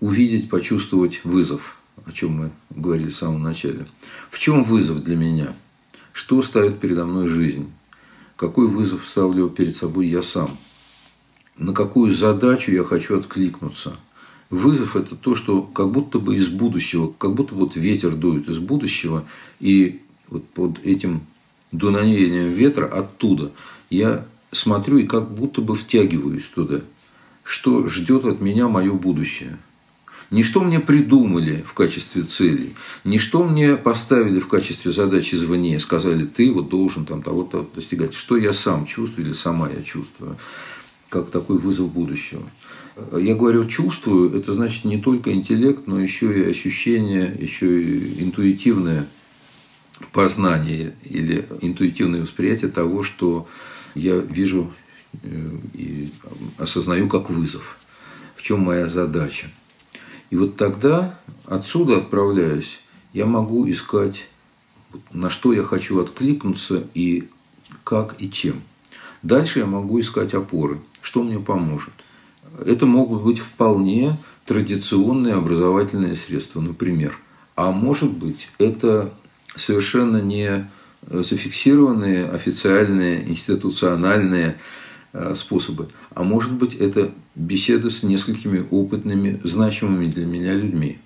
увидеть, 0.00 0.50
почувствовать 0.50 1.24
вызов, 1.24 1.80
о 2.04 2.10
чем 2.10 2.32
мы 2.32 2.50
говорили 2.70 3.10
в 3.10 3.16
самом 3.16 3.42
начале. 3.44 3.86
В 4.30 4.40
чем 4.40 4.64
вызов 4.64 5.04
для 5.04 5.14
меня– 5.14 5.54
что 6.18 6.42
ставит 6.42 6.80
передо 6.80 7.06
мной 7.06 7.28
жизнь? 7.28 7.70
Какой 8.34 8.66
вызов 8.66 9.06
ставлю 9.06 9.48
перед 9.48 9.76
собой 9.76 10.08
я 10.08 10.20
сам? 10.20 10.50
На 11.56 11.72
какую 11.72 12.12
задачу 12.12 12.72
я 12.72 12.82
хочу 12.82 13.20
откликнуться? 13.20 13.94
Вызов– 14.50 14.96
это 14.96 15.14
то, 15.14 15.36
что 15.36 15.62
как 15.62 15.92
будто 15.92 16.18
бы 16.18 16.34
из 16.34 16.48
будущего, 16.48 17.14
как 17.16 17.34
будто 17.34 17.54
вот 17.54 17.76
ветер 17.76 18.16
дует 18.16 18.48
из 18.48 18.58
будущего, 18.58 19.26
и 19.60 20.02
вот 20.28 20.44
под 20.48 20.84
этим 20.84 21.20
дуновением 21.70 22.50
ветра 22.50 22.86
оттуда 22.86 23.52
я 23.88 24.26
смотрю 24.50 24.98
и 24.98 25.06
как 25.06 25.30
будто 25.30 25.62
бы 25.62 25.76
втягиваюсь 25.76 26.46
туда. 26.52 26.80
Что 27.44 27.88
ждет 27.88 28.24
от 28.24 28.40
меня 28.40 28.66
мое 28.66 28.92
будущее– 28.92 29.56
не 30.30 30.42
что 30.42 30.62
мне 30.62 30.78
придумали 30.80 31.62
в 31.62 31.72
качестве 31.72 32.22
целей, 32.22 32.74
не 33.04 33.18
что 33.18 33.44
мне 33.44 33.76
поставили 33.76 34.40
в 34.40 34.48
качестве 34.48 34.90
задачи 34.90 35.34
извне, 35.34 35.78
сказали, 35.78 36.26
ты 36.26 36.52
вот 36.52 36.68
должен 36.68 37.06
там 37.06 37.22
того-то 37.22 37.68
достигать, 37.74 38.14
что 38.14 38.36
я 38.36 38.52
сам 38.52 38.86
чувствую 38.86 39.26
или 39.26 39.32
сама 39.32 39.70
я 39.70 39.82
чувствую, 39.82 40.36
как 41.08 41.30
такой 41.30 41.58
вызов 41.58 41.90
будущего. 41.90 42.42
Я 43.16 43.36
говорю 43.36 43.64
чувствую, 43.64 44.36
это 44.36 44.54
значит 44.54 44.84
не 44.84 44.98
только 44.98 45.32
интеллект, 45.32 45.86
но 45.86 46.00
еще 46.00 46.40
и 46.40 46.50
ощущение, 46.50 47.34
еще 47.38 47.82
и 47.82 48.22
интуитивное 48.24 49.06
познание 50.12 50.94
или 51.04 51.46
интуитивное 51.60 52.22
восприятие 52.22 52.70
того, 52.70 53.02
что 53.02 53.48
я 53.94 54.16
вижу 54.16 54.72
э, 55.22 55.50
и 55.74 56.10
осознаю 56.58 57.08
как 57.08 57.30
вызов. 57.30 57.78
В 58.36 58.42
чем 58.42 58.60
моя 58.60 58.88
задача? 58.88 59.50
И 60.30 60.36
вот 60.36 60.56
тогда, 60.56 61.18
отсюда 61.46 61.98
отправляясь, 61.98 62.78
я 63.12 63.26
могу 63.26 63.68
искать, 63.68 64.26
на 65.10 65.30
что 65.30 65.52
я 65.52 65.62
хочу 65.62 66.00
откликнуться 66.00 66.84
и 66.94 67.28
как 67.84 68.16
и 68.18 68.30
чем. 68.30 68.62
Дальше 69.22 69.60
я 69.60 69.66
могу 69.66 69.98
искать 70.00 70.34
опоры, 70.34 70.78
что 71.00 71.22
мне 71.22 71.38
поможет. 71.38 71.92
Это 72.64 72.86
могут 72.86 73.22
быть 73.22 73.38
вполне 73.38 74.16
традиционные 74.44 75.34
образовательные 75.34 76.16
средства, 76.16 76.60
например. 76.60 77.18
А 77.56 77.70
может 77.70 78.10
быть, 78.10 78.48
это 78.58 79.12
совершенно 79.56 80.20
не 80.20 80.70
зафиксированные 81.10 82.26
официальные 82.26 83.28
институциональные 83.28 84.50
Э, 84.50 84.54
способы. 85.34 85.88
А 86.14 86.22
может 86.22 86.52
быть, 86.52 86.74
это 86.74 87.12
беседа 87.34 87.90
с 87.90 88.02
несколькими 88.02 88.66
опытными, 88.70 89.40
значимыми 89.44 90.06
для 90.06 90.26
меня 90.26 90.54
людьми. 90.54 90.98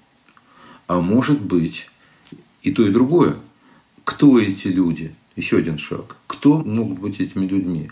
А 0.86 1.00
может 1.00 1.40
быть, 1.40 1.88
и 2.62 2.72
то, 2.72 2.86
и 2.86 2.90
другое. 2.90 3.36
Кто 4.04 4.38
эти 4.38 4.68
люди? 4.68 5.14
Еще 5.36 5.58
один 5.58 5.78
шаг. 5.78 6.16
Кто 6.26 6.58
могут 6.58 6.98
быть 6.98 7.20
этими 7.20 7.46
людьми? 7.46 7.90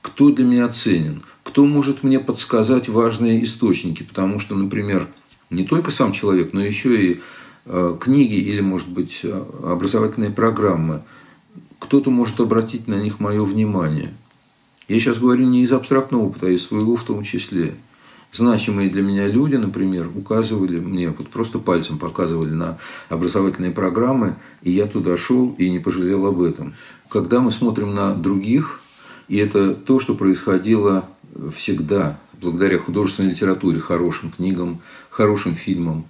Кто 0.00 0.30
для 0.30 0.44
меня 0.44 0.68
ценен? 0.68 1.22
Кто 1.42 1.66
может 1.66 2.02
мне 2.02 2.18
подсказать 2.18 2.88
важные 2.88 3.42
источники? 3.44 4.02
Потому 4.02 4.40
что, 4.40 4.54
например, 4.56 5.08
не 5.50 5.64
только 5.64 5.90
сам 5.90 6.12
человек, 6.12 6.52
но 6.52 6.64
еще 6.64 7.12
и 7.12 7.20
э, 7.66 7.96
книги 8.00 8.34
или, 8.34 8.60
может 8.60 8.88
быть, 8.88 9.20
э, 9.22 9.44
образовательные 9.62 10.30
программы. 10.30 11.02
Кто-то 11.78 12.10
может 12.10 12.40
обратить 12.40 12.88
на 12.88 12.94
них 12.94 13.20
мое 13.20 13.44
внимание– 13.44 14.14
я 14.92 15.00
сейчас 15.00 15.18
говорю 15.18 15.46
не 15.46 15.62
из 15.62 15.72
абстрактного 15.72 16.24
опыта, 16.24 16.46
а 16.46 16.50
из 16.50 16.66
своего 16.66 16.96
в 16.96 17.04
том 17.04 17.22
числе. 17.22 17.74
Значимые 18.32 18.90
для 18.90 19.02
меня 19.02 19.26
люди, 19.26 19.56
например, 19.56 20.10
указывали 20.14 20.78
мне, 20.80 21.10
вот 21.10 21.28
просто 21.28 21.58
пальцем 21.58 21.98
показывали 21.98 22.50
на 22.50 22.78
образовательные 23.08 23.72
программы, 23.72 24.36
и 24.62 24.70
я 24.70 24.86
туда 24.86 25.16
шел 25.16 25.54
и 25.58 25.68
не 25.70 25.78
пожалел 25.78 26.26
об 26.26 26.40
этом. 26.42 26.74
Когда 27.08 27.40
мы 27.40 27.52
смотрим 27.52 27.94
на 27.94 28.14
других, 28.14 28.80
и 29.28 29.36
это 29.36 29.74
то, 29.74 30.00
что 30.00 30.14
происходило 30.14 31.08
всегда, 31.54 32.18
благодаря 32.40 32.78
художественной 32.78 33.30
литературе, 33.30 33.80
хорошим 33.80 34.30
книгам, 34.30 34.80
хорошим 35.10 35.54
фильмам, 35.54 36.06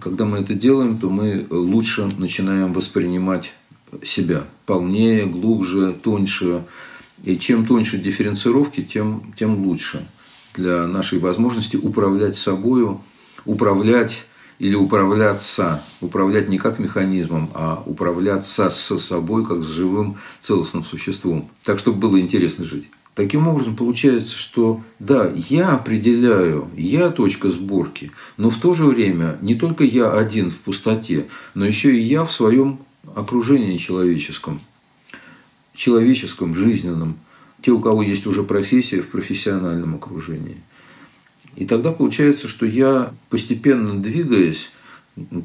когда 0.00 0.24
мы 0.24 0.38
это 0.38 0.54
делаем, 0.54 0.98
то 0.98 1.10
мы 1.10 1.46
лучше 1.50 2.08
начинаем 2.18 2.72
воспринимать 2.72 3.52
себя 4.04 4.44
полнее, 4.66 5.26
глубже, 5.26 5.92
тоньше, 5.92 6.64
и 7.24 7.38
чем 7.38 7.66
тоньше 7.66 7.98
дифференцировки, 7.98 8.82
тем, 8.82 9.32
тем 9.38 9.66
лучше 9.66 10.06
для 10.54 10.86
нашей 10.86 11.18
возможности 11.18 11.76
управлять 11.76 12.36
собою, 12.36 13.00
управлять 13.44 14.26
или 14.58 14.74
управляться, 14.74 15.82
управлять 16.00 16.48
не 16.48 16.58
как 16.58 16.78
механизмом, 16.78 17.50
а 17.54 17.82
управляться 17.86 18.70
со 18.70 18.98
собой, 18.98 19.46
как 19.46 19.62
с 19.62 19.66
живым 19.66 20.18
целостным 20.40 20.84
существом. 20.84 21.50
Так, 21.64 21.78
чтобы 21.78 21.98
было 21.98 22.20
интересно 22.20 22.64
жить. 22.64 22.90
Таким 23.14 23.48
образом, 23.48 23.74
получается, 23.74 24.36
что 24.36 24.82
да, 24.98 25.30
я 25.48 25.72
определяю, 25.72 26.68
я 26.76 27.10
точка 27.10 27.50
сборки, 27.50 28.12
но 28.36 28.50
в 28.50 28.56
то 28.56 28.74
же 28.74 28.84
время 28.84 29.36
не 29.40 29.54
только 29.54 29.84
я 29.84 30.12
один 30.12 30.50
в 30.50 30.60
пустоте, 30.60 31.26
но 31.54 31.66
еще 31.66 31.94
и 31.94 32.00
я 32.00 32.24
в 32.24 32.32
своем 32.32 32.80
окружении 33.14 33.78
человеческом, 33.78 34.60
человеческом, 35.80 36.54
жизненном, 36.54 37.18
те, 37.62 37.70
у 37.70 37.80
кого 37.80 38.02
есть 38.02 38.26
уже 38.26 38.42
профессия 38.42 39.00
в 39.00 39.08
профессиональном 39.08 39.94
окружении. 39.94 40.58
И 41.56 41.64
тогда 41.64 41.90
получается, 41.90 42.48
что 42.48 42.66
я 42.66 43.14
постепенно 43.30 43.98
двигаясь, 43.98 44.70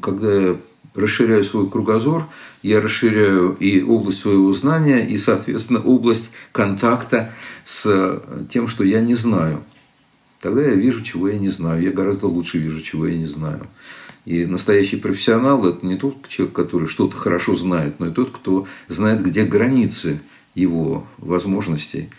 когда 0.02 0.34
я 0.34 0.56
расширяю 0.94 1.42
свой 1.42 1.70
кругозор, 1.70 2.26
я 2.62 2.82
расширяю 2.82 3.56
и 3.58 3.82
область 3.82 4.20
своего 4.20 4.52
знания, 4.52 5.08
и, 5.08 5.16
соответственно, 5.16 5.80
область 5.80 6.30
контакта 6.52 7.32
с 7.64 8.22
тем, 8.50 8.68
что 8.68 8.84
я 8.84 9.00
не 9.00 9.14
знаю. 9.14 9.62
Тогда 10.42 10.60
я 10.60 10.74
вижу, 10.74 11.02
чего 11.02 11.28
я 11.28 11.38
не 11.38 11.48
знаю. 11.48 11.82
Я 11.82 11.92
гораздо 11.92 12.26
лучше 12.26 12.58
вижу, 12.58 12.82
чего 12.82 13.06
я 13.06 13.16
не 13.16 13.26
знаю. 13.26 13.66
И 14.26 14.44
настоящий 14.44 14.96
профессионал– 14.96 15.64
это 15.68 15.86
не 15.86 15.96
тот 15.96 16.28
человек, 16.28 16.54
который 16.54 16.88
что-то 16.88 17.16
хорошо 17.16 17.54
знает, 17.54 18.00
но 18.00 18.08
и 18.08 18.10
тот, 18.10 18.30
кто 18.32 18.66
знает, 18.88 19.22
где 19.22 19.44
границы 19.44 20.20
его 20.56 21.06
возможностей, 21.16 22.10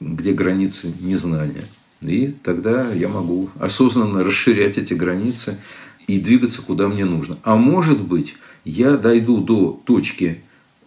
где 0.00 0.32
границы 0.32 0.94
незнания. 1.00 1.64
И 2.00 2.28
тогда 2.44 2.92
я 2.92 3.08
могу 3.08 3.50
осознанно 3.58 4.22
расширять 4.22 4.78
эти 4.78 4.94
границы 4.94 5.58
и 6.06 6.20
двигаться 6.20 6.62
куда 6.62 6.86
мне 6.86 7.04
нужно. 7.04 7.40
А 7.42 7.56
может 7.56 8.00
быть, 8.00 8.34
я 8.64 8.96
дойду 8.96 9.38
до 9.38 9.82
точки, 9.84 10.42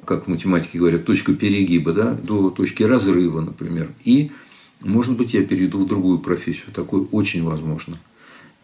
как 0.06 0.26
в 0.26 0.28
математике 0.30 0.80
говорят, 0.80 1.04
точка 1.04 1.34
перегиба, 1.34 1.92
да, 1.92 2.14
до 2.14 2.50
точки 2.50 2.84
разрыва, 2.84 3.42
например. 3.42 3.90
И, 4.06 4.32
может 4.80 5.18
быть, 5.18 5.34
я 5.34 5.44
перейду 5.44 5.80
в 5.80 5.88
другую 5.88 6.20
профессию. 6.20 6.72
Такое 6.74 7.02
очень 7.12 7.44
возможно. 7.44 8.00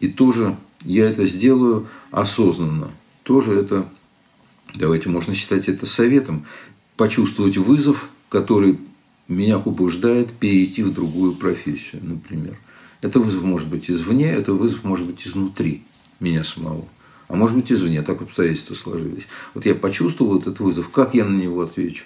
И 0.00 0.08
тоже 0.08 0.56
я 0.84 1.08
это 1.08 1.26
сделаю 1.26 1.88
осознанно. 2.10 2.90
Тоже 3.22 3.54
это, 3.54 3.88
давайте 4.74 5.08
можно 5.08 5.34
считать 5.34 5.68
это 5.68 5.86
советом, 5.86 6.46
почувствовать 6.96 7.56
вызов, 7.56 8.08
который 8.28 8.78
меня 9.28 9.58
побуждает 9.58 10.32
перейти 10.32 10.82
в 10.82 10.92
другую 10.92 11.34
профессию, 11.34 12.02
например. 12.02 12.56
Это 13.02 13.20
вызов 13.20 13.42
может 13.42 13.68
быть 13.68 13.90
извне, 13.90 14.30
это 14.30 14.52
вызов 14.54 14.82
может 14.84 15.06
быть 15.06 15.26
изнутри 15.26 15.82
меня 16.18 16.42
самого. 16.42 16.86
А 17.28 17.36
может 17.36 17.54
быть 17.54 17.70
извне, 17.70 18.02
так 18.02 18.22
обстоятельства 18.22 18.74
сложились. 18.74 19.24
Вот 19.54 19.66
я 19.66 19.74
почувствовал 19.74 20.38
этот 20.38 20.60
вызов, 20.60 20.88
как 20.88 21.14
я 21.14 21.24
на 21.24 21.36
него 21.36 21.60
отвечу? 21.60 22.04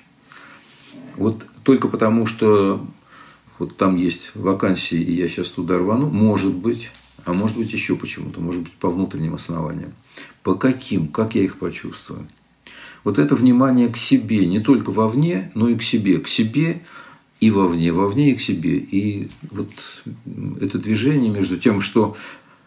Вот 1.16 1.46
только 1.62 1.88
потому, 1.88 2.26
что 2.26 2.85
вот 3.58 3.76
там 3.76 3.96
есть 3.96 4.32
вакансии, 4.35 5.00
и 5.00 5.14
я 5.14 5.28
сейчас 5.28 5.48
туда 5.48 5.78
рвану, 5.78 6.08
может 6.11 6.52
быть, 6.52 6.90
а 7.25 7.33
может 7.33 7.57
быть 7.57 7.72
еще 7.72 7.96
почему-то, 7.96 8.40
может 8.40 8.62
быть 8.62 8.72
по 8.72 8.90
внутренним 8.90 9.35
основаниям. 9.35 9.92
По 10.42 10.55
каким, 10.55 11.09
как 11.09 11.35
я 11.35 11.42
их 11.42 11.59
почувствую. 11.59 12.27
Вот 13.05 13.18
это 13.18 13.35
внимание 13.35 13.88
к 13.88 13.96
себе, 13.96 14.46
не 14.46 14.61
только 14.61 14.90
вовне, 14.90 15.51
но 15.55 15.68
и 15.68 15.77
к 15.77 15.83
себе. 15.83 16.18
К 16.18 16.29
себе 16.29 16.83
и 17.40 17.51
вовне, 17.51 17.92
вовне 17.92 18.31
и 18.31 18.35
к 18.35 18.40
себе. 18.40 18.77
И 18.77 19.29
вот 19.51 19.70
это 20.61 20.79
движение 20.79 21.31
между 21.31 21.59
тем, 21.59 21.81
что 21.81 22.16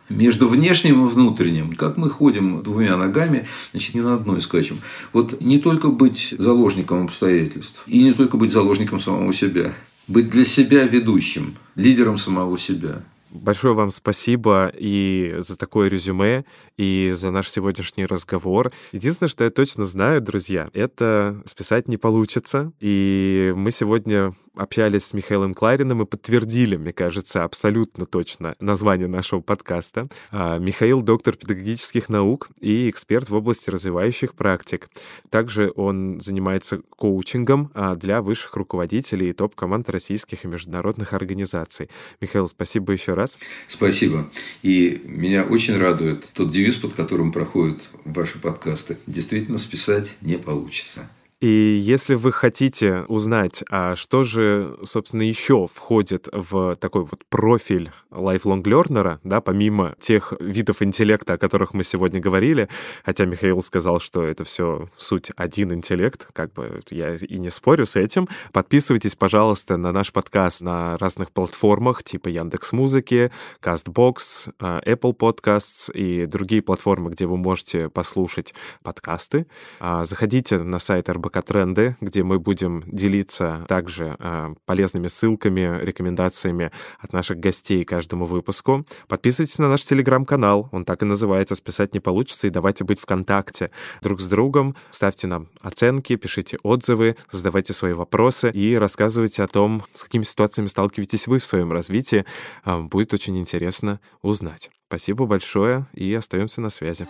между 0.09 0.47
внешним 0.47 1.05
и 1.05 1.09
внутренним, 1.09 1.73
как 1.73 1.97
мы 1.97 2.09
ходим 2.09 2.61
двумя 2.61 2.97
ногами, 2.97 3.47
значит, 3.71 3.95
не 3.95 4.01
на 4.01 4.15
одной 4.15 4.41
скачем. 4.41 4.77
Вот 5.13 5.41
не 5.41 5.59
только 5.59 5.89
быть 5.89 6.35
заложником 6.37 7.05
обстоятельств, 7.05 7.83
и 7.87 8.03
не 8.03 8.13
только 8.13 8.37
быть 8.37 8.51
заложником 8.51 8.99
самого 8.99 9.33
себя, 9.33 9.73
быть 10.07 10.29
для 10.29 10.45
себя 10.45 10.85
ведущим, 10.85 11.55
лидером 11.75 12.17
самого 12.19 12.57
себя. 12.57 13.01
Большое 13.41 13.73
вам 13.73 13.91
спасибо 13.91 14.71
и 14.73 15.35
за 15.39 15.57
такое 15.57 15.89
резюме, 15.89 16.45
и 16.77 17.11
за 17.13 17.31
наш 17.31 17.49
сегодняшний 17.49 18.05
разговор. 18.05 18.71
Единственное, 18.91 19.29
что 19.29 19.43
я 19.43 19.49
точно 19.49 19.85
знаю, 19.85 20.21
друзья, 20.21 20.69
это 20.73 21.41
списать 21.45 21.87
не 21.87 21.97
получится. 21.97 22.71
И 22.79 23.53
мы 23.55 23.71
сегодня 23.71 24.33
общались 24.55 25.05
с 25.05 25.13
Михаилом 25.13 25.53
Клариным 25.53 26.01
и 26.01 26.05
подтвердили, 26.05 26.77
мне 26.77 26.93
кажется, 26.93 27.43
абсолютно 27.43 28.05
точно 28.05 28.55
название 28.59 29.07
нашего 29.07 29.41
подкаста. 29.41 30.07
А, 30.31 30.57
Михаил— 30.57 31.01
доктор 31.03 31.35
педагогических 31.35 32.09
наук 32.09 32.49
и 32.59 32.89
эксперт 32.89 33.29
в 33.29 33.35
области 33.35 33.69
развивающих 33.69 34.33
практик. 34.33 34.89
Также 35.29 35.71
он 35.75 36.21
занимается 36.21 36.81
коучингом 36.89 37.71
а, 37.73 37.95
для 37.95 38.21
высших 38.21 38.55
руководителей 38.55 39.29
и 39.29 39.33
топ-команд 39.33 39.89
российских 39.89 40.45
и 40.45 40.47
международных 40.47 41.13
организаций. 41.13 41.89
Михаил, 42.21 42.47
спасибо 42.47 42.93
еще 42.93 43.13
раз. 43.13 43.24
Спасибо. 43.67 44.29
И 44.63 45.01
меня 45.05 45.43
очень 45.43 45.77
радует 45.77 46.27
тот 46.33 46.51
девиз, 46.51 46.75
под 46.75 46.93
которым 46.93 47.31
проходят 47.31 47.89
ваши 48.03 48.39
подкасты. 48.39 48.97
Действительно, 49.07 49.57
списать 49.57 50.17
не 50.21 50.37
получится. 50.37 51.09
И 51.45 51.77
если 51.79 52.15
вы 52.15 52.31
хотите 52.31 53.01
узнать, 53.07 53.63
а 53.69 53.95
что 53.95 54.23
же, 54.23 54.79
собственно, 54.81 55.21
еще 55.21 55.67
входит 55.71 56.27
в 56.31 56.75
такой 56.77 57.03
вот 57.03 57.23
профиль 57.29 57.91
lifelong 58.09 58.63
learner, 58.63 59.19
да, 59.23 59.41
помимо 59.41 59.93
тех 59.99 60.33
видов 60.39 60.81
интеллекта, 60.81 61.33
о 61.33 61.37
которых 61.37 61.75
мы 61.75 61.83
сегодня 61.83 62.19
говорили, 62.19 62.67
хотя 63.03 63.25
Михаил 63.25 63.61
сказал, 63.61 63.99
что 63.99 64.23
это 64.23 64.43
все 64.43 64.89
суть 64.97 65.29
один 65.35 65.71
интеллект, 65.71 66.27
как 66.33 66.51
бы 66.51 66.81
я 66.89 67.13
и 67.13 67.37
не 67.37 67.51
спорю 67.51 67.85
с 67.85 67.95
этим. 67.95 68.27
Подписывайтесь, 68.51 69.13
пожалуйста, 69.13 69.77
на 69.77 69.91
наш 69.91 70.11
подкаст 70.11 70.61
на 70.61 70.97
разных 70.97 71.31
платформах, 71.31 72.03
типа 72.03 72.29
Яндекс 72.29 72.71
Музыки, 72.71 73.31
Castbox, 73.61 74.51
а, 74.59 74.81
Apple 74.83 75.15
Podcasts 75.15 75.93
и 75.93 76.25
другие 76.25 76.63
платформы, 76.63 77.11
где 77.11 77.27
вы 77.27 77.37
можете 77.37 77.89
послушать 77.89 78.55
подкасты. 78.81 79.45
А, 79.79 80.05
заходите 80.05 80.57
на 80.57 80.79
сайт 80.79 81.07
РБК 81.07 81.34
РБК 81.35 81.45
Тренды, 81.45 81.95
где 82.01 82.23
мы 82.23 82.39
будем 82.39 82.83
делиться 82.87 83.65
также 83.67 84.15
э, 84.19 84.53
полезными 84.65 85.07
ссылками, 85.07 85.83
рекомендациями 85.83 86.71
от 86.99 87.13
наших 87.13 87.39
гостей 87.39 87.83
каждому 87.83 88.25
выпуску. 88.25 88.85
Подписывайтесь 89.07 89.59
на 89.59 89.69
наш 89.69 89.83
телеграм-канал, 89.83 90.69
он 90.71 90.85
так 90.85 91.01
и 91.01 91.05
называется 91.05 91.55
«Списать 91.55 91.93
не 91.93 91.99
получится», 91.99 92.47
и 92.47 92.49
давайте 92.49 92.83
быть 92.83 92.99
в 92.99 93.05
контакте 93.05 93.71
друг 94.01 94.21
с 94.21 94.27
другом, 94.27 94.75
ставьте 94.91 95.27
нам 95.27 95.47
оценки, 95.61 96.15
пишите 96.15 96.57
отзывы, 96.63 97.17
задавайте 97.31 97.73
свои 97.73 97.93
вопросы 97.93 98.51
и 98.51 98.75
рассказывайте 98.75 99.43
о 99.43 99.47
том, 99.47 99.83
с 99.93 100.03
какими 100.03 100.23
ситуациями 100.23 100.67
сталкиваетесь 100.67 101.27
вы 101.27 101.39
в 101.39 101.45
своем 101.45 101.71
развитии. 101.71 102.25
Э, 102.65 102.79
будет 102.81 103.13
очень 103.13 103.37
интересно 103.37 103.99
узнать. 104.21 104.69
Спасибо 104.87 105.25
большое 105.25 105.87
и 105.93 106.13
остаемся 106.13 106.61
на 106.61 106.69
связи. 106.69 107.07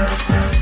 thank 0.00 0.54
you 0.54 0.59